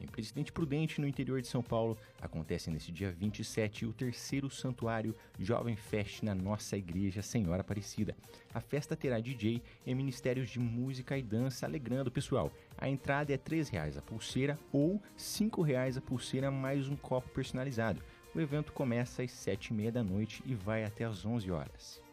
Em 0.00 0.06
Presidente 0.06 0.52
Prudente, 0.52 1.00
no 1.00 1.08
interior 1.08 1.40
de 1.40 1.48
São 1.48 1.62
Paulo, 1.62 1.98
acontece 2.20 2.70
nesse 2.70 2.92
dia 2.92 3.10
27 3.10 3.86
o 3.86 3.92
terceiro 3.92 4.48
santuário 4.48 5.16
Jovem 5.38 5.74
Fest 5.74 6.22
na 6.22 6.34
nossa 6.34 6.76
igreja 6.76 7.22
Senhora 7.22 7.62
Aparecida. 7.62 8.14
A 8.54 8.60
festa 8.60 8.94
terá 8.94 9.18
DJ 9.18 9.60
e 9.84 9.94
ministérios 9.94 10.50
de 10.50 10.60
música 10.60 11.18
e 11.18 11.22
dança 11.22 11.66
alegrando 11.66 12.08
o 12.08 12.12
pessoal. 12.12 12.52
A 12.78 12.88
entrada 12.88 13.32
é 13.32 13.38
3 13.38 13.68
reais 13.68 13.96
a 13.96 14.02
pulseira 14.02 14.58
ou 14.70 15.02
5 15.16 15.60
reais 15.62 15.96
a 15.96 16.00
pulseira 16.00 16.50
mais 16.50 16.88
um 16.88 16.96
copo 16.96 17.28
personalizado. 17.30 18.00
O 18.34 18.40
evento 18.40 18.72
começa 18.72 19.22
às 19.22 19.30
7h30 19.32 19.90
da 19.90 20.04
noite 20.04 20.42
e 20.46 20.54
vai 20.54 20.84
até 20.84 21.04
às 21.04 21.24
11 21.24 21.50
horas. 21.50 22.05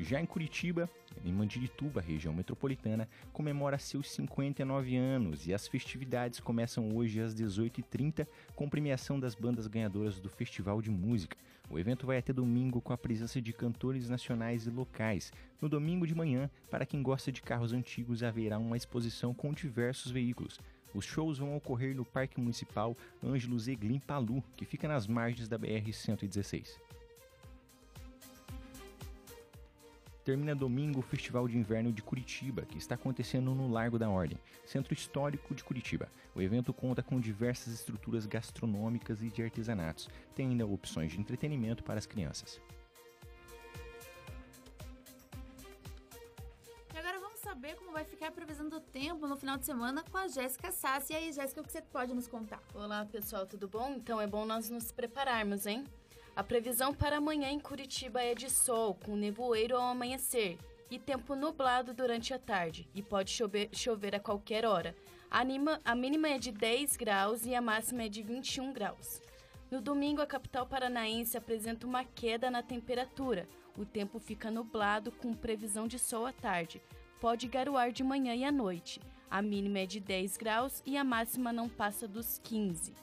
Já 0.00 0.20
em 0.20 0.26
Curitiba, 0.26 0.88
em 1.24 1.32
Mandirituba, 1.32 2.00
região 2.00 2.32
metropolitana, 2.32 3.08
comemora 3.32 3.78
seus 3.78 4.10
59 4.12 4.96
anos 4.96 5.46
e 5.46 5.52
as 5.52 5.66
festividades 5.66 6.38
começam 6.38 6.96
hoje 6.96 7.20
às 7.20 7.34
18h30 7.34 8.26
com 8.54 8.68
premiação 8.68 9.18
das 9.18 9.34
bandas 9.34 9.66
ganhadoras 9.66 10.20
do 10.20 10.28
Festival 10.28 10.80
de 10.80 10.90
Música. 10.90 11.36
O 11.68 11.78
evento 11.78 12.06
vai 12.06 12.18
até 12.18 12.32
domingo 12.32 12.80
com 12.80 12.92
a 12.92 12.98
presença 12.98 13.42
de 13.42 13.52
cantores 13.52 14.08
nacionais 14.08 14.66
e 14.66 14.70
locais. 14.70 15.32
No 15.60 15.68
domingo 15.68 16.06
de 16.06 16.14
manhã, 16.14 16.48
para 16.70 16.86
quem 16.86 17.02
gosta 17.02 17.32
de 17.32 17.42
carros 17.42 17.72
antigos, 17.72 18.22
haverá 18.22 18.58
uma 18.58 18.76
exposição 18.76 19.34
com 19.34 19.52
diversos 19.52 20.12
veículos. 20.12 20.60
Os 20.94 21.04
shows 21.04 21.38
vão 21.38 21.56
ocorrer 21.56 21.94
no 21.94 22.04
Parque 22.04 22.40
Municipal 22.40 22.96
Ângelo 23.22 23.58
Zeglin 23.58 23.98
Palu, 23.98 24.42
que 24.56 24.64
fica 24.64 24.86
nas 24.86 25.06
margens 25.06 25.48
da 25.48 25.58
BR-116. 25.58 26.87
Termina 30.28 30.54
domingo 30.54 30.98
o 30.98 31.02
Festival 31.02 31.48
de 31.48 31.56
Inverno 31.56 31.90
de 31.90 32.02
Curitiba, 32.02 32.60
que 32.66 32.76
está 32.76 32.96
acontecendo 32.96 33.54
no 33.54 33.66
Largo 33.66 33.98
da 33.98 34.10
Ordem, 34.10 34.38
centro 34.62 34.92
histórico 34.92 35.54
de 35.54 35.64
Curitiba. 35.64 36.06
O 36.34 36.42
evento 36.42 36.70
conta 36.70 37.02
com 37.02 37.18
diversas 37.18 37.72
estruturas 37.72 38.26
gastronômicas 38.26 39.22
e 39.22 39.30
de 39.30 39.42
artesanatos. 39.42 40.06
Tem 40.34 40.48
ainda 40.48 40.66
opções 40.66 41.12
de 41.12 41.18
entretenimento 41.18 41.82
para 41.82 41.98
as 41.98 42.04
crianças. 42.04 42.60
E 46.92 46.98
agora 46.98 47.18
vamos 47.20 47.40
saber 47.40 47.76
como 47.76 47.92
vai 47.92 48.04
ficar 48.04 48.28
a 48.28 48.30
previsão 48.30 48.68
do 48.68 48.80
tempo 48.80 49.26
no 49.26 49.34
final 49.34 49.56
de 49.56 49.64
semana 49.64 50.04
com 50.12 50.18
a 50.18 50.28
Jéssica 50.28 50.70
Sassi. 50.70 51.14
E 51.14 51.16
aí, 51.16 51.32
Jéssica, 51.32 51.62
o 51.62 51.64
que 51.64 51.72
você 51.72 51.80
pode 51.80 52.12
nos 52.12 52.28
contar? 52.28 52.62
Olá, 52.74 53.06
pessoal, 53.06 53.46
tudo 53.46 53.66
bom? 53.66 53.94
Então 53.94 54.20
é 54.20 54.26
bom 54.26 54.44
nós 54.44 54.68
nos 54.68 54.92
prepararmos, 54.92 55.64
hein? 55.64 55.84
A 56.38 56.44
previsão 56.44 56.94
para 56.94 57.16
amanhã 57.16 57.48
em 57.50 57.58
Curitiba 57.58 58.22
é 58.22 58.32
de 58.32 58.48
sol, 58.48 58.94
com 58.94 59.16
nevoeiro 59.16 59.76
ao 59.76 59.88
amanhecer, 59.88 60.56
e 60.88 60.96
tempo 60.96 61.34
nublado 61.34 61.92
durante 61.92 62.32
a 62.32 62.38
tarde, 62.38 62.88
e 62.94 63.02
pode 63.02 63.32
chover, 63.32 63.68
chover 63.72 64.14
a 64.14 64.20
qualquer 64.20 64.64
hora. 64.64 64.94
A, 65.28 65.40
anima- 65.40 65.80
a 65.84 65.96
mínima 65.96 66.28
é 66.28 66.38
de 66.38 66.52
10 66.52 66.96
graus 66.96 67.44
e 67.44 67.56
a 67.56 67.60
máxima 67.60 68.04
é 68.04 68.08
de 68.08 68.22
21 68.22 68.72
graus. 68.72 69.20
No 69.68 69.80
domingo, 69.80 70.22
a 70.22 70.26
capital 70.28 70.64
paranaense 70.64 71.36
apresenta 71.36 71.84
uma 71.88 72.04
queda 72.04 72.48
na 72.52 72.62
temperatura. 72.62 73.48
O 73.76 73.84
tempo 73.84 74.20
fica 74.20 74.48
nublado, 74.48 75.10
com 75.10 75.34
previsão 75.34 75.88
de 75.88 75.98
sol 75.98 76.24
à 76.24 76.32
tarde. 76.32 76.80
Pode 77.20 77.48
garoar 77.48 77.90
de 77.90 78.04
manhã 78.04 78.32
e 78.36 78.44
à 78.44 78.52
noite. 78.52 79.00
A 79.28 79.42
mínima 79.42 79.80
é 79.80 79.86
de 79.86 79.98
10 79.98 80.36
graus 80.36 80.84
e 80.86 80.96
a 80.96 81.02
máxima 81.02 81.52
não 81.52 81.68
passa 81.68 82.06
dos 82.06 82.38
15. 82.44 82.94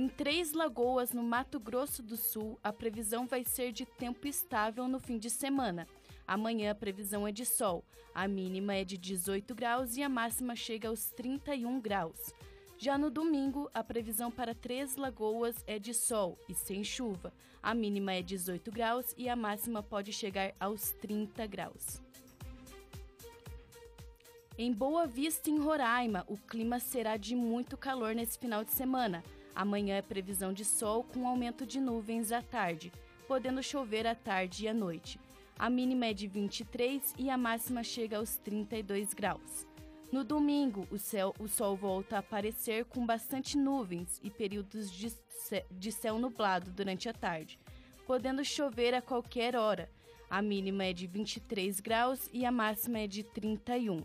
Em 0.00 0.08
Três 0.08 0.54
Lagoas, 0.54 1.12
no 1.12 1.22
Mato 1.22 1.60
Grosso 1.60 2.02
do 2.02 2.16
Sul, 2.16 2.58
a 2.64 2.72
previsão 2.72 3.26
vai 3.26 3.44
ser 3.44 3.70
de 3.70 3.84
tempo 3.84 4.26
estável 4.26 4.88
no 4.88 4.98
fim 4.98 5.18
de 5.18 5.28
semana. 5.28 5.86
Amanhã 6.26 6.70
a 6.70 6.74
previsão 6.74 7.28
é 7.28 7.30
de 7.30 7.44
sol. 7.44 7.84
A 8.14 8.26
mínima 8.26 8.74
é 8.74 8.82
de 8.82 8.96
18 8.96 9.54
graus 9.54 9.98
e 9.98 10.02
a 10.02 10.08
máxima 10.08 10.56
chega 10.56 10.88
aos 10.88 11.10
31 11.10 11.78
graus. 11.82 12.32
Já 12.78 12.96
no 12.96 13.10
domingo, 13.10 13.68
a 13.74 13.84
previsão 13.84 14.30
para 14.30 14.54
Três 14.54 14.96
Lagoas 14.96 15.62
é 15.66 15.78
de 15.78 15.92
sol 15.92 16.38
e 16.48 16.54
sem 16.54 16.82
chuva. 16.82 17.30
A 17.62 17.74
mínima 17.74 18.14
é 18.14 18.22
18 18.22 18.72
graus 18.72 19.14
e 19.18 19.28
a 19.28 19.36
máxima 19.36 19.82
pode 19.82 20.14
chegar 20.14 20.54
aos 20.58 20.92
30 20.92 21.46
graus. 21.46 22.00
Em 24.56 24.72
Boa 24.72 25.06
Vista, 25.06 25.50
em 25.50 25.58
Roraima, 25.58 26.24
o 26.26 26.38
clima 26.38 26.80
será 26.80 27.18
de 27.18 27.36
muito 27.36 27.76
calor 27.76 28.14
nesse 28.14 28.38
final 28.38 28.64
de 28.64 28.72
semana. 28.72 29.22
Amanhã 29.54 29.96
é 29.96 30.02
previsão 30.02 30.52
de 30.52 30.64
sol 30.64 31.04
com 31.04 31.26
aumento 31.26 31.66
de 31.66 31.80
nuvens 31.80 32.32
à 32.32 32.42
tarde, 32.42 32.92
podendo 33.26 33.62
chover 33.62 34.06
à 34.06 34.14
tarde 34.14 34.64
e 34.64 34.68
à 34.68 34.74
noite. 34.74 35.18
A 35.58 35.68
mínima 35.68 36.06
é 36.06 36.12
de 36.12 36.26
23 36.26 37.14
e 37.18 37.28
a 37.28 37.36
máxima 37.36 37.82
chega 37.82 38.16
aos 38.16 38.36
32 38.36 39.12
graus. 39.12 39.66
No 40.10 40.24
domingo, 40.24 40.88
o, 40.90 40.98
céu, 40.98 41.34
o 41.38 41.46
sol 41.46 41.76
volta 41.76 42.16
a 42.16 42.18
aparecer 42.18 42.84
com 42.86 43.06
bastante 43.06 43.56
nuvens 43.56 44.18
e 44.24 44.30
períodos 44.30 44.90
de, 44.90 45.12
de 45.70 45.92
céu 45.92 46.18
nublado 46.18 46.70
durante 46.72 47.08
a 47.08 47.12
tarde, 47.12 47.60
podendo 48.06 48.44
chover 48.44 48.94
a 48.94 49.02
qualquer 49.02 49.54
hora. 49.54 49.88
A 50.28 50.42
mínima 50.42 50.84
é 50.84 50.92
de 50.92 51.06
23 51.06 51.78
graus 51.78 52.28
e 52.32 52.44
a 52.44 52.50
máxima 52.50 53.00
é 53.00 53.06
de 53.06 53.22
31. 53.22 54.02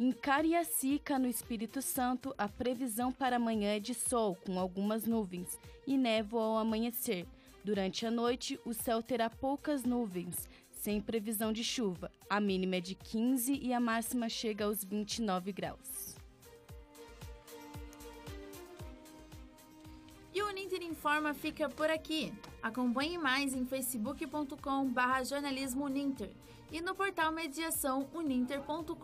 Em 0.00 0.10
Cariacica, 0.10 1.18
no 1.18 1.28
Espírito 1.28 1.82
Santo, 1.82 2.34
a 2.38 2.48
previsão 2.48 3.12
para 3.12 3.36
amanhã 3.36 3.76
é 3.76 3.78
de 3.78 3.94
sol, 3.94 4.34
com 4.34 4.58
algumas 4.58 5.06
nuvens, 5.06 5.58
e 5.86 5.98
névoa 5.98 6.42
ao 6.42 6.58
amanhecer. 6.58 7.26
Durante 7.62 8.06
a 8.06 8.10
noite, 8.10 8.58
o 8.64 8.72
céu 8.72 9.02
terá 9.02 9.28
poucas 9.28 9.84
nuvens, 9.84 10.48
sem 10.70 11.00
previsão 11.00 11.52
de 11.52 11.62
chuva. 11.62 12.10
A 12.28 12.40
mínima 12.40 12.76
é 12.76 12.80
de 12.80 12.94
15 12.94 13.54
e 13.54 13.72
a 13.72 13.78
máxima 13.78 14.28
chega 14.28 14.64
aos 14.64 14.82
29 14.82 15.52
graus. 15.52 16.11
O 20.72 20.74
Uninter 20.74 20.90
Informa 20.90 21.34
fica 21.34 21.68
por 21.68 21.90
aqui. 21.90 22.32
Acompanhe 22.62 23.18
mais 23.18 23.52
em 23.52 23.66
facebook.com/barra 23.66 25.22
jornalismo 25.22 25.84
Uninter 25.84 26.30
e 26.70 26.80
no 26.80 26.94
portal 26.94 27.30
mediação 27.30 28.08
uninter.com.br. 28.14 28.96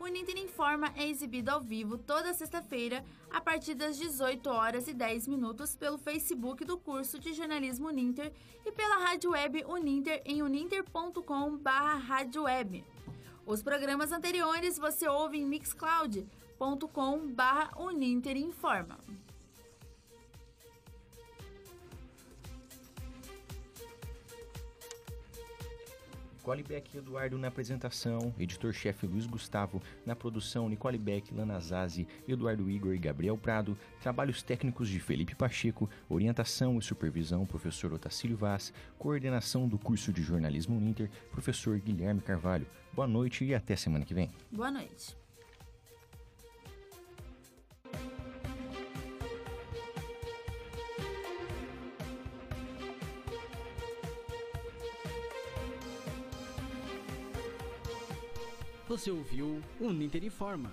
O 0.00 0.04
Uninter 0.04 0.38
Informa 0.38 0.90
é 0.96 1.06
exibido 1.06 1.50
ao 1.50 1.60
vivo 1.60 1.98
toda 1.98 2.32
sexta-feira, 2.32 3.04
a 3.30 3.42
partir 3.42 3.74
das 3.74 3.98
18 3.98 4.48
horas 4.48 4.88
e 4.88 4.94
10 4.94 5.28
minutos, 5.28 5.76
pelo 5.76 5.98
Facebook 5.98 6.64
do 6.64 6.78
curso 6.78 7.18
de 7.18 7.34
jornalismo 7.34 7.88
Uninter 7.88 8.32
e 8.64 8.72
pela 8.72 9.04
rádio 9.04 9.32
web 9.32 9.66
Uninter 9.68 10.22
em 10.24 10.40
uninter.com/radioweb. 10.40 12.82
Os 13.44 13.62
programas 13.62 14.12
anteriores 14.12 14.78
você 14.78 15.06
ouve 15.06 15.36
em 15.36 15.44
mixcloud.com/uninter 15.44 18.36
Nicole 26.46 26.62
Beck 26.62 26.94
e 26.94 26.98
Eduardo 26.98 27.36
na 27.36 27.48
apresentação, 27.48 28.32
editor-chefe 28.38 29.04
Luiz 29.04 29.26
Gustavo, 29.26 29.82
na 30.06 30.14
produção 30.14 30.68
Nicole 30.68 30.96
Beck, 30.96 31.34
Lana 31.34 31.58
Zazi, 31.58 32.06
Eduardo 32.28 32.70
Igor 32.70 32.94
e 32.94 32.98
Gabriel 32.98 33.36
Prado, 33.36 33.76
trabalhos 34.00 34.44
técnicos 34.44 34.88
de 34.88 35.00
Felipe 35.00 35.34
Pacheco, 35.34 35.90
orientação 36.08 36.78
e 36.78 36.82
supervisão 36.82 37.44
professor 37.44 37.92
Otacílio 37.92 38.36
Vaz, 38.36 38.72
coordenação 38.96 39.66
do 39.66 39.76
curso 39.76 40.12
de 40.12 40.22
jornalismo 40.22 40.76
Uninter, 40.76 41.10
professor 41.32 41.80
Guilherme 41.80 42.20
Carvalho. 42.20 42.68
Boa 42.92 43.08
noite 43.08 43.44
e 43.44 43.52
até 43.52 43.74
semana 43.74 44.04
que 44.04 44.14
vem. 44.14 44.30
Boa 44.52 44.70
noite. 44.70 45.16
Você 58.88 59.10
ouviu 59.10 59.60
o 59.80 59.90
Ninter 59.90 60.24
Informa 60.24 60.70